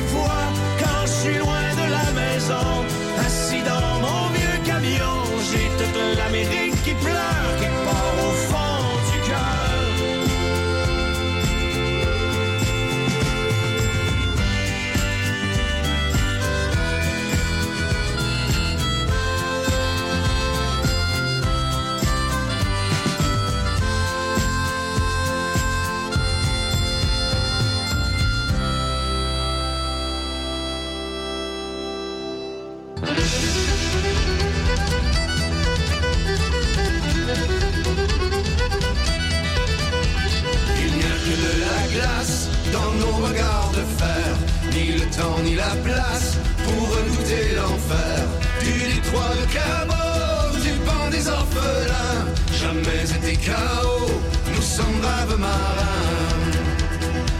ni 44.73 44.93
le 44.93 45.05
temps 45.17 45.39
ni 45.43 45.55
la 45.55 45.73
place 45.83 46.37
pour 46.63 46.89
redouter 46.95 47.55
l'enfer. 47.55 48.19
Du 48.61 48.73
détroit 48.93 49.33
de 49.39 49.45
Cabo, 49.53 50.57
du 50.65 50.73
banc 50.85 51.09
des 51.09 51.27
orphelins, 51.27 52.25
jamais 52.61 53.03
été 53.17 53.35
chaos, 53.37 54.11
nous 54.53 54.61
sommes 54.61 54.99
braves 55.01 55.39
marins. 55.39 56.51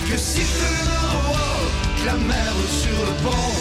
Que 0.10 0.18
si 0.18 0.42
que 0.42 2.06
la 2.06 2.14
mer 2.14 2.54
sur 2.82 2.98
le 3.06 3.14
pont, 3.24 3.54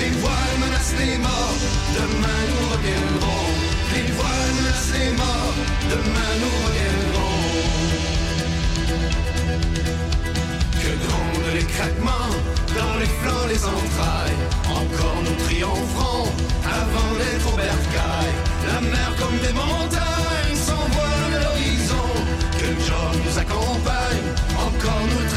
les 0.00 0.10
voiles 0.20 0.58
menacent 0.60 0.94
les 0.98 1.18
morts, 1.18 1.58
demain 1.98 2.40
nous 2.48 2.62
reviendrons. 2.72 3.48
Les 3.94 4.12
voiles 4.12 4.54
menacent 4.56 4.94
les 5.00 5.12
morts, 5.16 5.54
demain 5.90 6.32
nous 6.40 6.54
reviendrons. 6.66 7.37
Grondent 11.04 11.54
les 11.54 11.64
craquements 11.64 12.32
dans 12.76 12.94
les 13.00 13.10
flancs, 13.20 13.46
les 13.48 13.64
entrailles. 13.64 14.38
Encore 14.68 15.20
nous 15.24 15.44
triompherons 15.44 16.28
avant 16.64 17.10
d'être 17.18 17.46
au 17.52 17.56
bercail. 17.56 18.32
La 18.66 18.80
mer 18.80 19.10
comme 19.18 19.38
des 19.38 19.52
montagnes 19.52 20.56
s'envole 20.66 21.26
de 21.34 21.38
l'horizon. 21.44 22.08
Que 22.60 22.68
job 22.86 23.12
nous 23.24 23.38
accompagne, 23.38 24.26
encore 24.66 25.04
nous 25.12 25.27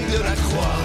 de 0.00 0.22
la 0.22 0.32
croix. 0.32 0.80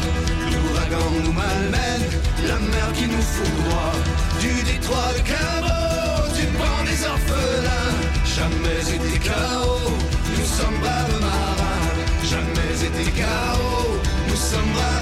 L'ouragan 0.52 1.10
nous 1.24 1.32
malmène, 1.32 2.08
la 2.46 2.56
mer 2.56 2.92
qui 2.94 3.08
nous 3.08 3.22
foudroie. 3.22 3.94
Du 4.42 4.64
détroit 4.64 5.14
de 5.18 5.22
Cabo, 5.32 6.34
du 6.36 6.46
banc 6.58 6.84
des 6.86 7.06
orphelins. 7.06 7.96
Jamais 8.26 8.84
été 8.96 9.20
chaos, 9.20 9.96
nous 10.36 10.46
sommes 10.46 10.80
braves 10.82 11.22
marins. 11.22 11.90
Jamais 12.24 12.76
été 12.88 13.12
chaos, 13.12 13.98
nous 14.28 14.36
sommes 14.36 14.72
braves 14.74 14.98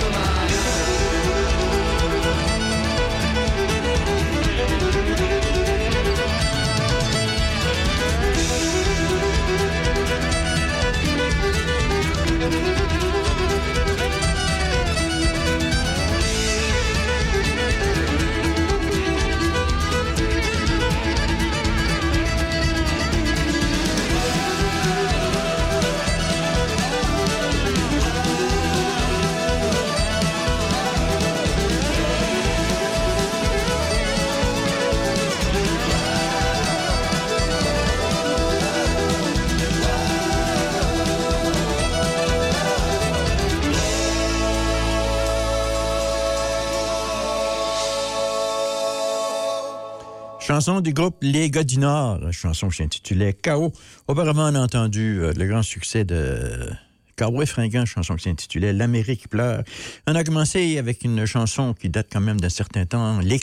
Chanson 50.48 50.80
du 50.80 50.94
groupe 50.94 51.18
Les 51.24 51.50
Gars 51.50 51.64
du 51.64 51.80
Nord, 51.80 52.20
la 52.20 52.32
chanson 52.32 52.70
qui 52.70 52.78
s'intitulait 52.78 53.34
Chaos. 53.34 53.74
Auparavant, 54.08 54.52
on 54.52 54.54
a 54.54 54.60
entendu 54.60 55.20
euh, 55.20 55.34
le 55.34 55.48
grand 55.48 55.64
succès 55.64 56.06
de 56.06 56.70
Cowboy 57.16 57.48
Fringant, 57.48 57.86
chanson 57.88 58.16
qui 58.16 58.26
s'intitulait 58.26 58.72
L'Amérique 58.72 59.28
pleure. 59.28 59.64
On 60.06 60.14
a 60.14 60.24
commencé 60.24 60.78
avec 60.78 61.04
une 61.04 61.26
chanson 61.26 61.74
qui 61.74 61.90
date 61.90 62.10
quand 62.14 62.22
même 62.22 62.40
d'un 62.40 62.50
certain 62.50 62.86
temps, 62.86 63.22
Les 63.22 63.40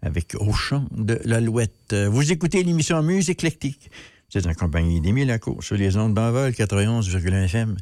avec 0.00 0.34
Au 0.40 0.54
chant 0.54 0.86
de 0.92 1.20
l'Alouette. 1.26 1.92
Euh, 1.92 2.08
Vous 2.08 2.32
écoutez 2.32 2.62
l'émission 2.62 3.02
Musique 3.02 3.32
éclectique. 3.44 3.90
C'est 4.30 4.46
en 4.46 4.54
compagnie 4.54 5.02
d'Émile 5.02 5.28
Lacour 5.28 5.62
sur 5.62 5.76
les 5.76 5.94
ondes 5.98 6.14
d'envol 6.14 6.52
91,1 6.52 7.44
FM. 7.44 7.76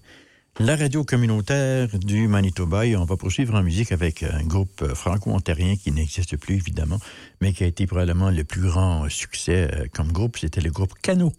La 0.58 0.74
radio 0.74 1.04
communautaire 1.04 1.98
du 1.98 2.28
Manitoba 2.28 2.86
et 2.86 2.96
on 2.96 3.04
va 3.04 3.18
poursuivre 3.18 3.54
en 3.54 3.62
musique 3.62 3.92
avec 3.92 4.22
un 4.22 4.42
groupe 4.42 4.86
franco-ontarien 4.94 5.76
qui 5.76 5.92
n'existe 5.92 6.38
plus 6.38 6.54
évidemment, 6.54 6.98
mais 7.42 7.52
qui 7.52 7.62
a 7.62 7.66
été 7.66 7.86
probablement 7.86 8.30
le 8.30 8.42
plus 8.42 8.62
grand 8.62 9.06
succès 9.10 9.68
euh, 9.74 9.84
comme 9.92 10.10
groupe, 10.12 10.38
c'était 10.38 10.62
le 10.62 10.70
groupe 10.70 10.94
Cano. 11.02 11.30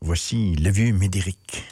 Voici 0.00 0.54
le 0.54 0.70
vieux 0.70 0.90
Médéric. 0.94 1.64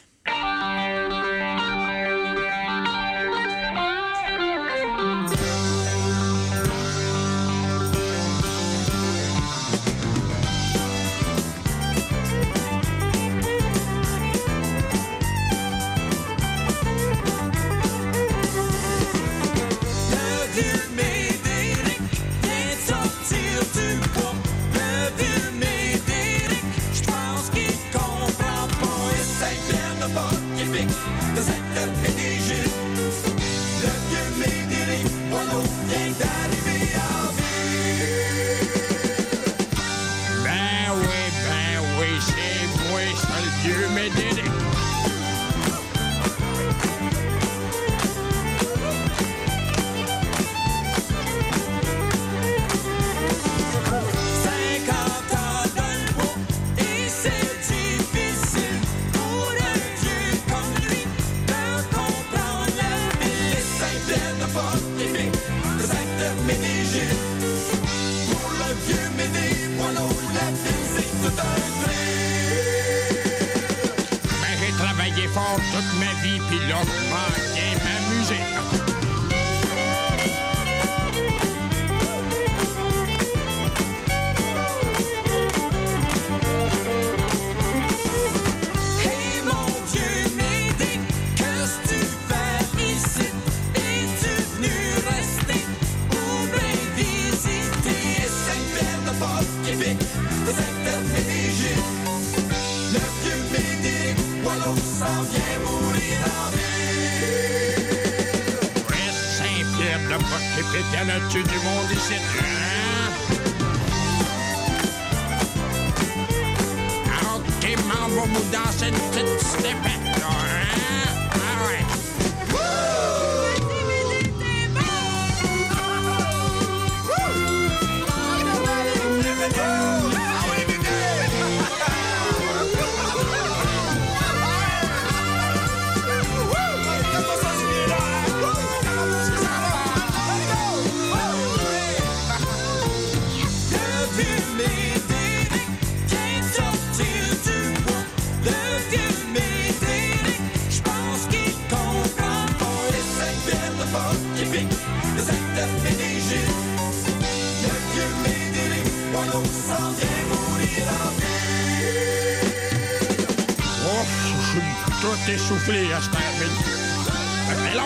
Eh 167.73 167.77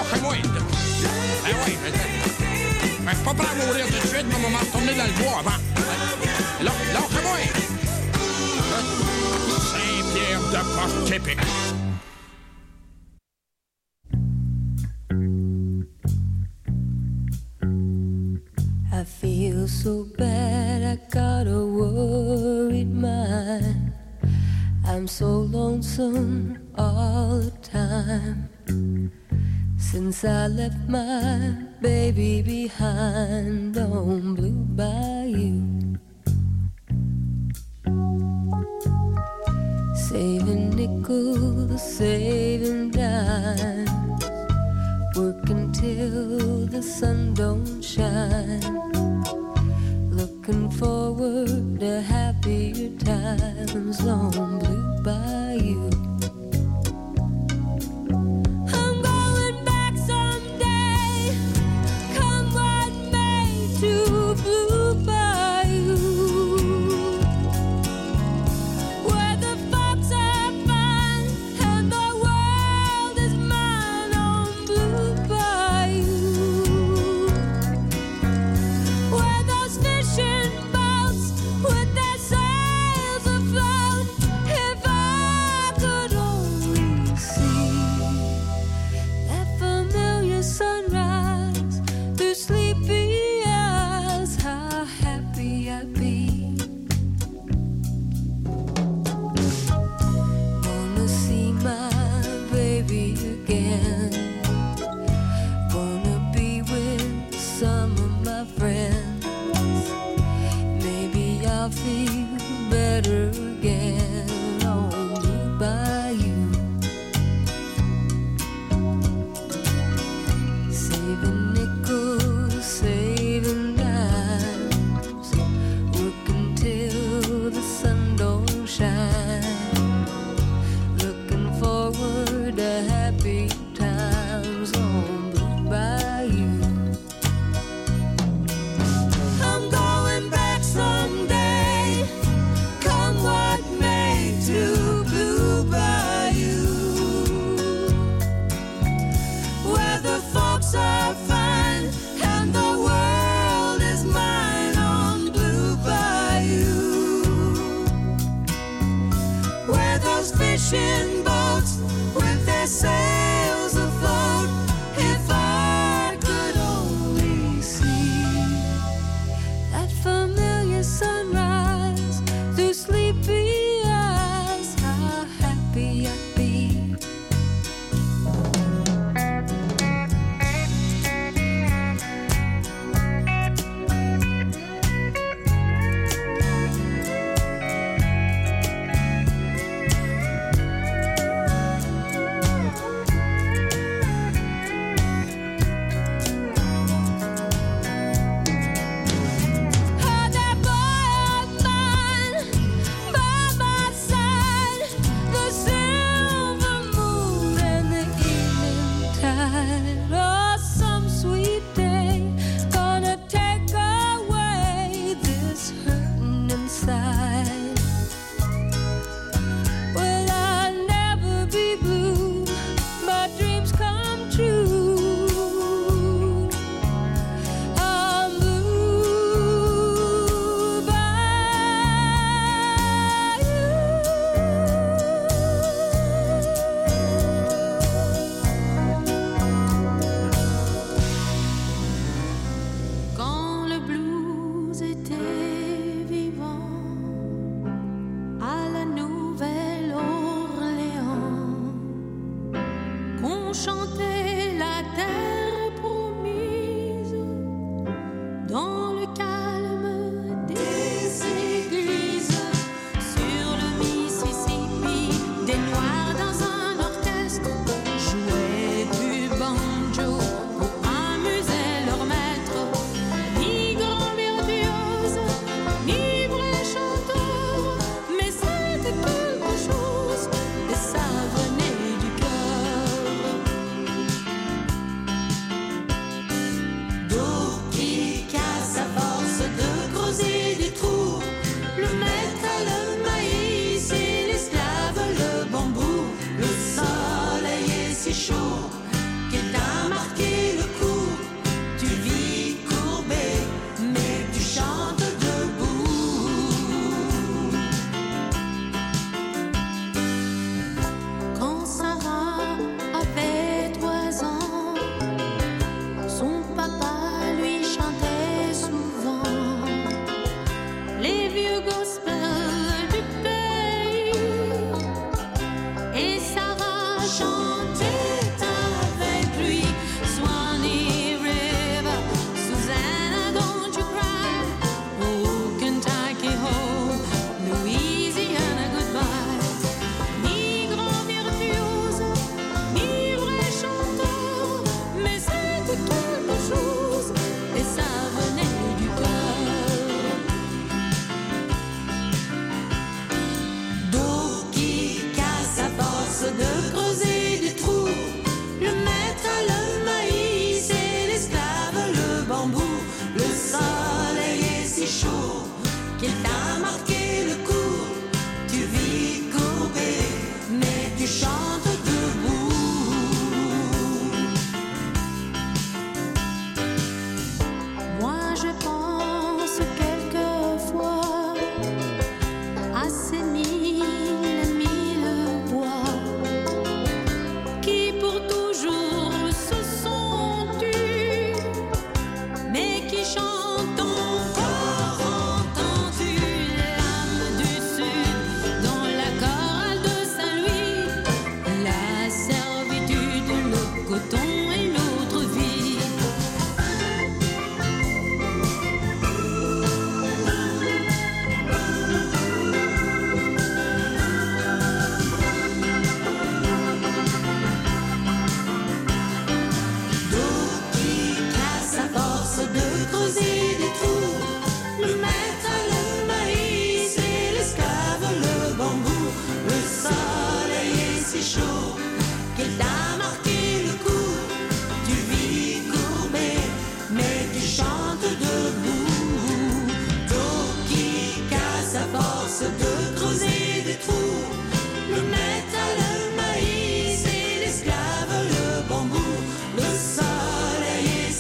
mourir 3.58 3.86
de 3.86 4.08
suite, 4.08 4.28
dans 4.30 5.06
le 5.06 5.14
bois 5.22 5.40
avant. 5.40 5.60
Moi 6.64 6.74
Saint-Pierre 9.60 10.44
de 10.52 10.62
port. 10.74 10.96
I 18.92 19.04
feel 19.04 19.68
so 19.68 20.06
bad, 20.18 20.82
I 20.82 20.96
got 21.12 21.48
a 21.48 21.64
worried 21.64 22.92
mind. 22.92 23.94
I'm 24.84 25.08
so 25.08 25.42
lonesome 25.42 26.58
all 26.76 27.40
the 27.40 27.52
time. 27.62 28.55
Since 29.96 30.26
I 30.26 30.48
left 30.48 30.90
my 30.90 31.56
baby 31.80 32.42
behind 32.42 33.78
on 33.78 34.36
Blue 34.36 34.66
Bayou, 34.76 35.96
saving 39.96 40.72
nickels, 40.72 41.82
saving 41.82 42.92
dimes, 42.92 43.90
working 45.16 45.72
till 45.72 46.68
the 46.68 46.84
sun 46.84 47.34
don't 47.34 47.82
shine. 47.82 48.60
Looking 50.12 50.70
forward 50.72 51.80
to 51.80 52.02
happier 52.02 52.90
times 52.98 54.06
on 54.06 54.60
Blue 54.60 55.04
Bayou. 55.04 56.15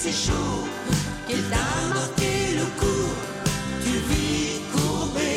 c'est 0.06 0.30
chaud, 0.30 0.64
qu'il 1.27 1.41
t'a 1.49 1.69
marqué 1.94 2.34
le 2.60 2.65
coup. 2.80 3.10
Tu 3.84 3.94
vis 4.10 4.61
courbé, 4.73 5.34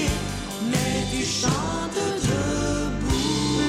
mais 0.70 1.06
tu 1.10 1.22
chantes 1.24 2.04
debout. 2.26 3.62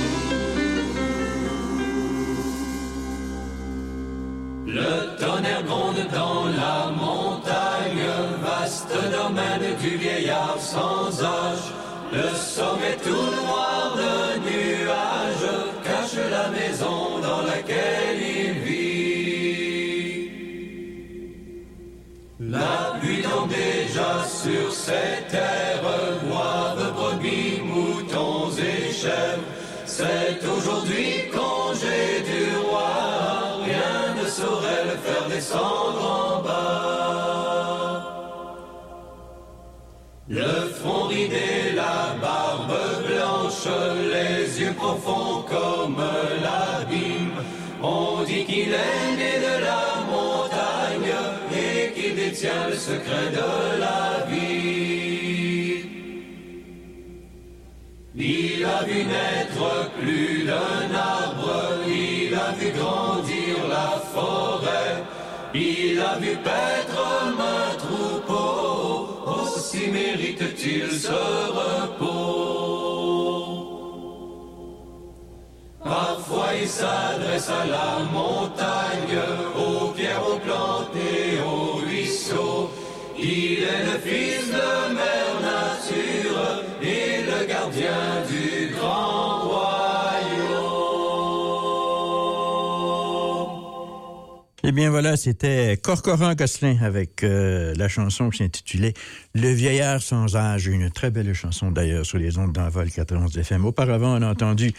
Le 4.68 5.18
tonnerre 5.22 5.64
gronde 5.64 6.04
dans 6.14 6.46
la 6.62 6.92
montagne, 7.04 8.10
vaste 8.44 8.94
domaine 9.18 9.76
du 9.82 9.92
vieillard 9.96 10.58
sans 10.60 11.24
âge. 11.24 11.66
Le 12.12 12.28
sommet 12.36 12.98
tourne 13.06 13.39
sur 24.90 24.96
ces 24.96 25.24
terres, 25.32 25.82
boivent 26.24 26.94
brebis, 26.94 27.62
moutons 27.64 28.52
et 28.58 28.92
chèvres. 28.92 29.44
C'est 29.86 30.40
aujourd'hui 30.46 31.30
congé 31.32 32.22
du 32.26 32.58
roi, 32.68 32.90
rien 33.66 34.22
ne 34.22 34.28
saurait 34.28 34.86
le 34.86 34.98
faire 34.98 35.28
descendre 35.30 35.79
a 58.80 58.84
vu 58.86 59.04
naître 59.04 59.90
plus 60.00 60.46
d'un 60.46 60.96
arbre, 60.96 61.52
il 61.88 62.34
a 62.34 62.52
vu 62.58 62.72
grandir 62.72 63.56
la 63.68 63.92
forêt, 64.14 65.04
il 65.54 66.00
a 66.00 66.16
vu 66.18 66.36
paître 66.38 67.02
un 67.28 67.76
troupeau, 67.78 69.08
aussi 69.26 69.88
mérite-t-il 69.88 70.92
ce 70.92 71.22
repos. 71.60 72.30
Parfois 75.84 76.50
il 76.62 76.68
s'adresse 76.68 77.50
à 77.50 77.66
la 77.66 77.92
montagne, 78.14 79.20
aux 79.58 79.88
pierres, 79.90 80.24
aux 80.32 80.40
plantes 80.40 80.96
et 80.96 81.40
aux 81.42 81.74
ruisseaux. 81.86 82.70
Il 83.18 83.64
est 83.74 83.86
le 83.92 83.98
fils 84.06 84.48
de 84.48 84.94
mère 84.94 85.29
Eh 94.70 94.72
bien 94.72 94.92
voilà, 94.92 95.18
c'était 95.18 95.78
Corcoran 95.82 96.36
Gosselin 96.36 96.78
avec 96.84 97.24
euh, 97.24 97.74
la 97.76 97.88
chanson 97.88 98.30
qui 98.30 98.38
s'intitulait 98.38 98.94
Le 99.34 99.50
vieillard 99.50 100.00
sans 100.00 100.36
âge, 100.36 100.68
une 100.68 100.92
très 100.92 101.10
belle 101.10 101.34
chanson 101.34 101.72
d'ailleurs 101.72 102.06
sur 102.06 102.20
les 102.20 102.38
ondes 102.38 102.54
d'envol 102.54 102.92
91 102.92 103.36
FM. 103.36 103.66
Auparavant, 103.66 104.20
on 104.20 104.22
a 104.22 104.30
entendu 104.30 104.72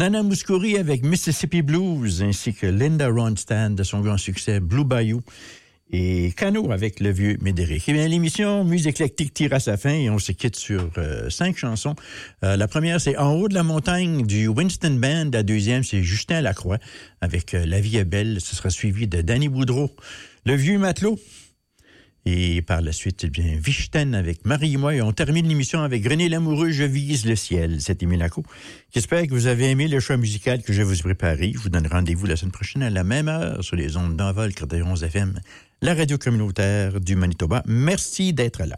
Nana 0.00 0.24
Mouskouri 0.24 0.76
avec 0.76 1.04
Mississippi 1.04 1.62
Blues 1.62 2.24
ainsi 2.24 2.54
que 2.54 2.66
Linda 2.66 3.08
Ronstadt 3.08 3.72
de 3.76 3.84
son 3.84 4.00
grand 4.00 4.18
succès 4.18 4.58
Blue 4.58 4.84
Bayou 4.84 5.22
et 5.90 6.32
Cano 6.36 6.72
avec 6.72 7.00
le 7.00 7.10
vieux 7.10 7.36
Médéric. 7.40 7.84
Eh 7.86 7.92
bien, 7.92 8.08
l'émission 8.08 8.64
Musique 8.64 8.96
éclectique 8.96 9.32
tire 9.32 9.52
à 9.52 9.60
sa 9.60 9.76
fin 9.76 9.92
et 9.92 10.10
on 10.10 10.18
se 10.18 10.32
quitte 10.32 10.56
sur 10.56 10.90
euh, 10.98 11.30
cinq 11.30 11.56
chansons. 11.56 11.94
Euh, 12.42 12.56
la 12.56 12.66
première, 12.66 13.00
c'est 13.00 13.16
En 13.16 13.34
haut 13.34 13.48
de 13.48 13.54
la 13.54 13.62
montagne 13.62 14.26
du 14.26 14.48
Winston 14.48 14.98
Band. 15.00 15.30
La 15.32 15.42
deuxième, 15.42 15.84
c'est 15.84 16.02
Justin 16.02 16.40
Lacroix 16.40 16.78
avec 17.20 17.54
euh, 17.54 17.64
La 17.66 17.80
vie 17.80 17.98
est 17.98 18.04
belle. 18.04 18.40
Ce 18.40 18.56
sera 18.56 18.70
suivi 18.70 19.06
de 19.06 19.20
Danny 19.22 19.48
Boudreau, 19.48 19.90
Le 20.44 20.54
vieux 20.54 20.78
matelot. 20.78 21.18
Et 22.28 22.60
par 22.60 22.82
la 22.82 22.90
suite, 22.90 23.22
eh 23.22 23.30
bien, 23.30 23.56
Vichten 23.56 24.12
avec 24.12 24.44
Marie 24.44 24.74
et 24.74 24.76
moi. 24.76 24.92
Et 24.96 25.00
on 25.00 25.12
termine 25.12 25.46
l'émission 25.46 25.82
avec 25.82 26.04
René 26.08 26.28
Lamoureux, 26.28 26.72
Je 26.72 26.82
vise 26.82 27.24
le 27.24 27.36
ciel. 27.36 27.76
C'est 27.80 28.02
Émile 28.02 28.18
Laco. 28.18 28.42
J'espère 28.92 29.22
que 29.28 29.30
vous 29.30 29.46
avez 29.46 29.70
aimé 29.70 29.86
le 29.86 30.00
choix 30.00 30.16
musical 30.16 30.60
que 30.64 30.72
je 30.72 30.82
vous 30.82 30.98
ai 30.98 31.02
préparé. 31.02 31.52
Je 31.54 31.60
vous 31.60 31.68
donne 31.68 31.86
rendez-vous 31.86 32.26
la 32.26 32.34
semaine 32.34 32.50
prochaine 32.50 32.82
à 32.82 32.90
la 32.90 33.04
même 33.04 33.28
heure 33.28 33.62
sur 33.62 33.76
les 33.76 33.96
ondes 33.96 34.16
d'envol 34.16 34.52
91 34.52 35.04
FM, 35.04 35.38
la 35.86 35.94
radio 35.94 36.18
communautaire 36.18 37.00
du 37.00 37.14
Manitoba. 37.14 37.62
Merci 37.64 38.32
d'être 38.32 38.64
là. 38.64 38.74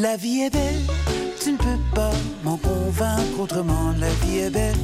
La 0.00 0.16
vie 0.16 0.40
est 0.40 0.50
belle, 0.50 0.80
tu 1.42 1.52
ne 1.52 1.58
peux 1.58 1.78
pas 1.94 2.12
m'en 2.42 2.56
convaincre 2.56 3.38
autrement. 3.38 3.92
La 3.98 4.08
vie 4.24 4.38
est 4.38 4.50
belle, 4.50 4.74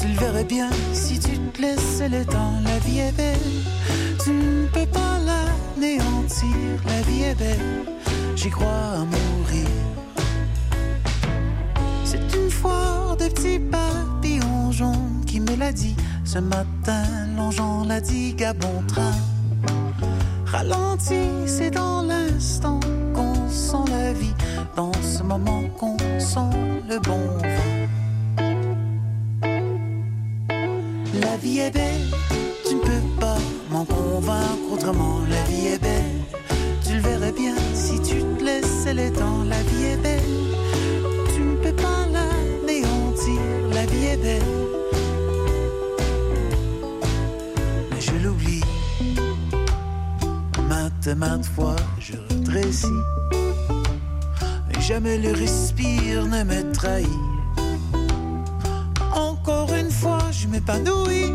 tu 0.00 0.08
le 0.08 0.14
verrais 0.14 0.44
bien 0.44 0.70
si 0.94 1.18
tu 1.18 1.38
te 1.38 1.60
laissais 1.60 2.08
le 2.08 2.24
temps. 2.24 2.54
La 2.64 2.78
vie 2.78 3.00
est 3.00 3.12
belle, 3.12 4.16
tu 4.24 4.30
ne 4.30 4.66
peux 4.68 4.86
pas 4.86 5.18
l'anéantir. 5.26 6.56
La 6.86 7.02
vie 7.02 7.24
est 7.24 7.34
belle, 7.34 7.84
j'y 8.34 8.48
crois 8.48 8.94
à 8.94 8.98
mourir. 9.00 9.68
C'est 12.06 12.34
une 12.34 12.50
fois 12.50 13.16
de 13.20 13.28
petits 13.28 13.58
papillons 13.58 14.72
jaunes 14.72 15.22
qui 15.26 15.40
me 15.40 15.54
l'a 15.54 15.72
dit. 15.72 15.96
Ce 16.24 16.38
matin, 16.38 17.04
l'engeant 17.36 17.84
l'a 17.84 18.00
dit, 18.00 18.32
Gabon 18.32 18.84
train. 18.88 19.12
Ralenti, 20.46 21.28
c'est 21.46 21.70
dans 21.70 22.00
l'instant 22.00 22.80
sent 23.50 23.90
la 23.90 24.12
vie, 24.12 24.34
dans 24.76 24.92
ce 25.02 25.22
moment 25.22 25.62
qu'on 25.78 25.96
sent 26.18 26.56
le 26.88 26.98
bon 27.00 27.18
vent. 27.18 27.80
La 31.20 31.36
vie 31.36 31.58
est 31.58 31.70
belle, 31.70 32.06
tu 32.66 32.74
ne 32.76 32.80
peux 32.80 33.20
pas 33.20 33.38
m'en 33.70 33.84
convaincre 33.84 34.72
autrement. 34.72 35.20
La 35.28 35.42
vie 35.44 35.66
est 35.68 35.82
belle, 35.82 36.20
tu 36.86 36.94
le 36.94 37.00
verrais 37.00 37.32
bien 37.32 37.54
si 37.74 38.00
tu 38.00 38.22
te 38.38 38.44
laissais 38.44 38.94
le 38.94 39.12
temps. 39.12 39.42
La 39.48 39.60
vie 39.62 39.84
est 39.84 39.96
belle, 39.96 40.20
tu 41.34 41.40
ne 41.42 41.56
peux 41.56 41.76
pas 41.76 42.06
l'anéantir. 42.12 43.40
La 43.72 43.86
vie 43.86 44.06
est 44.06 44.16
belle, 44.16 44.42
mais 47.90 48.00
je 48.00 48.12
l'oublie. 48.22 48.64
Maintes, 50.68 51.16
maintes 51.16 51.46
fois, 51.46 51.76
je 51.98 52.12
redrécis. 52.30 52.86
Jamais 54.90 55.18
le 55.18 55.30
respire 55.30 56.26
ne 56.26 56.42
me 56.42 56.72
trahit. 56.72 57.06
Encore 59.14 59.72
une 59.72 59.88
fois, 59.88 60.18
je 60.32 60.48
m'épanouis. 60.48 61.30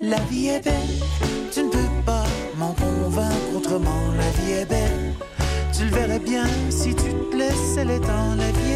La 0.00 0.18
vie 0.28 0.48
est 0.48 0.64
belle, 0.64 0.98
tu 1.52 1.62
ne 1.62 1.68
peux 1.68 2.02
pas 2.04 2.24
m'en 2.58 2.72
convaincre 2.72 3.54
autrement. 3.56 4.02
La 4.16 4.30
vie 4.42 4.52
est 4.62 4.68
belle, 4.68 5.14
tu 5.72 5.84
le 5.84 5.90
verrais 5.90 6.18
bien 6.18 6.48
si 6.70 6.92
tu 6.92 7.14
te 7.30 7.36
laissais 7.36 7.84
le 7.84 8.00
temps. 8.00 8.34
La 8.36 8.50
vie 8.50 8.72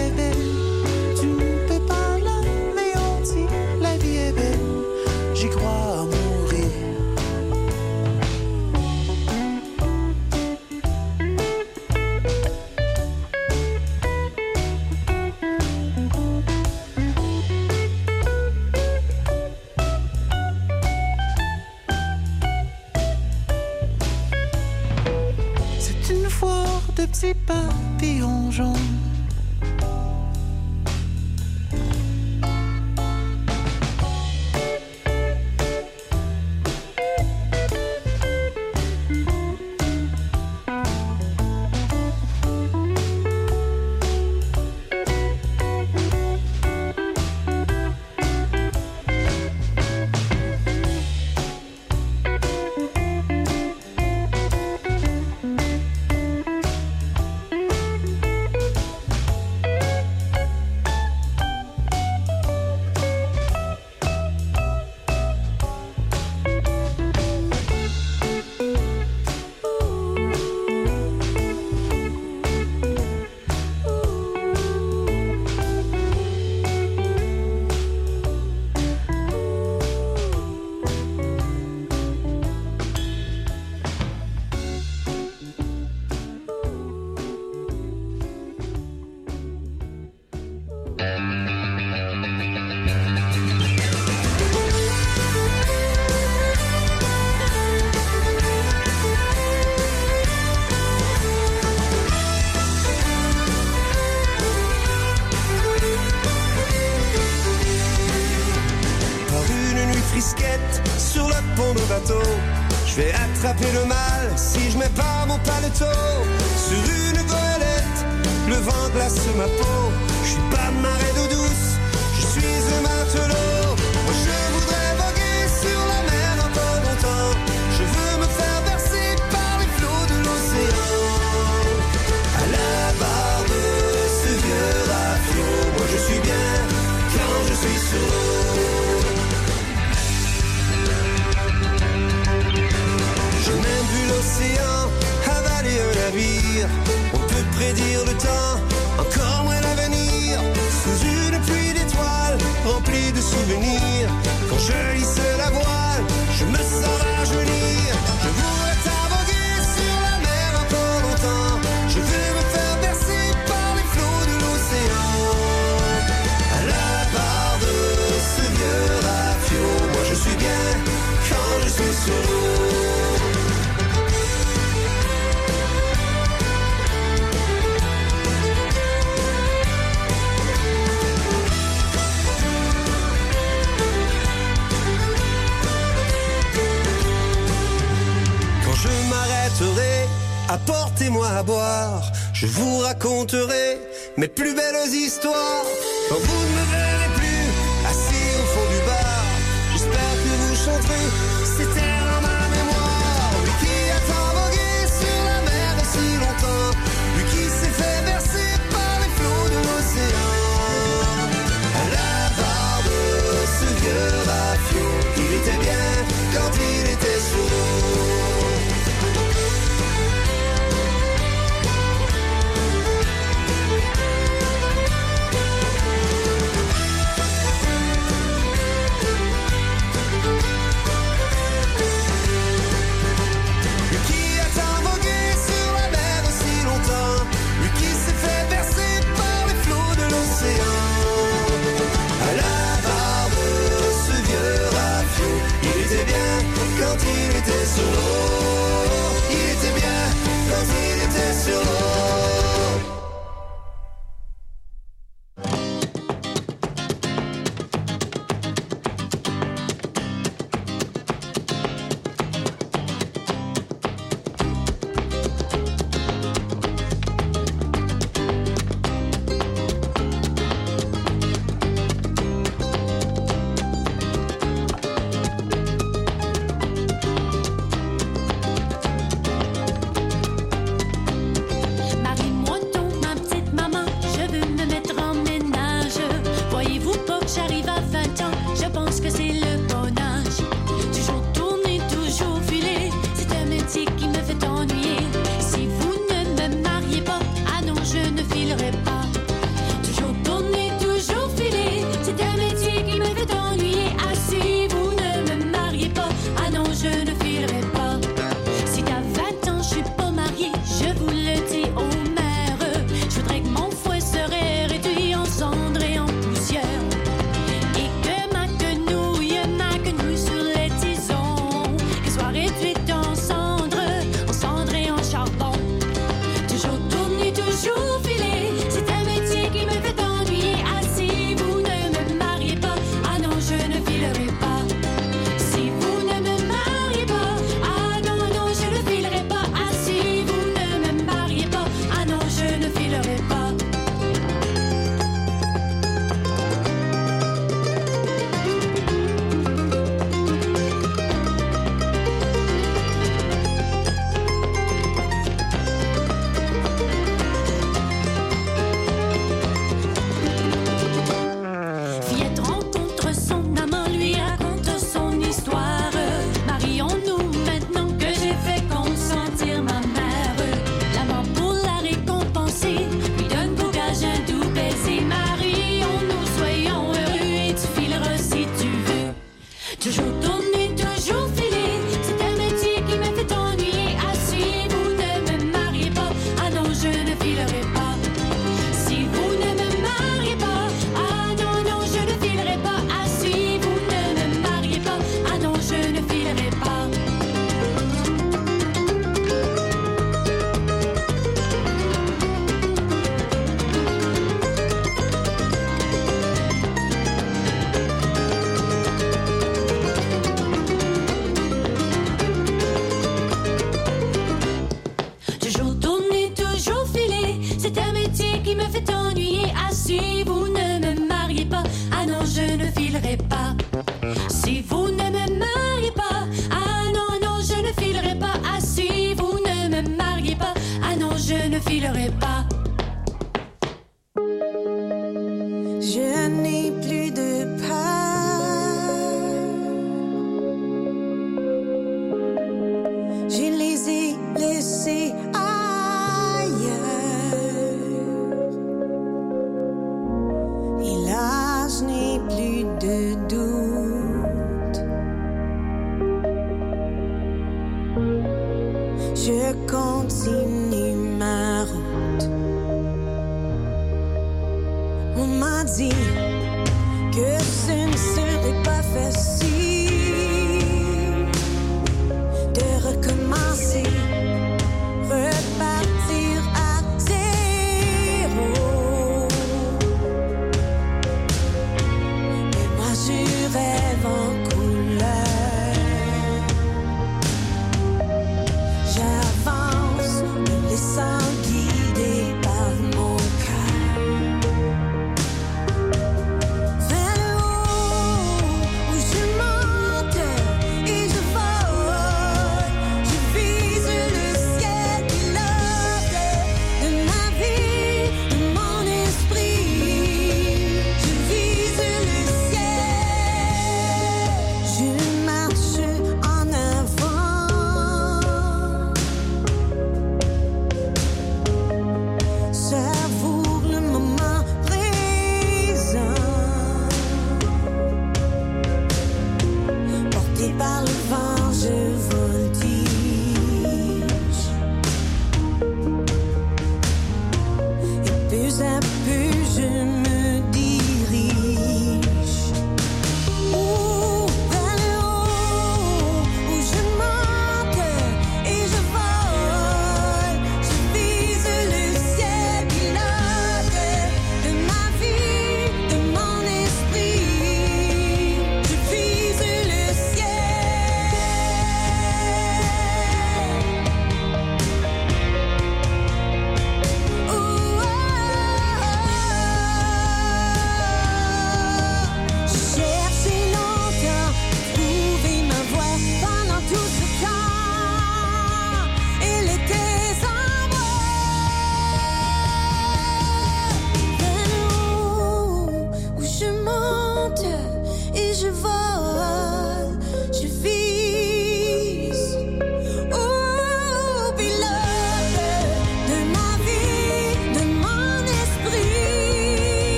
Je 192.33 192.47
vous 192.47 192.79
raconterai 192.79 193.79
mes 194.17 194.29
plus 194.29 194.55
belles 194.55 194.93
histoires. 194.93 195.65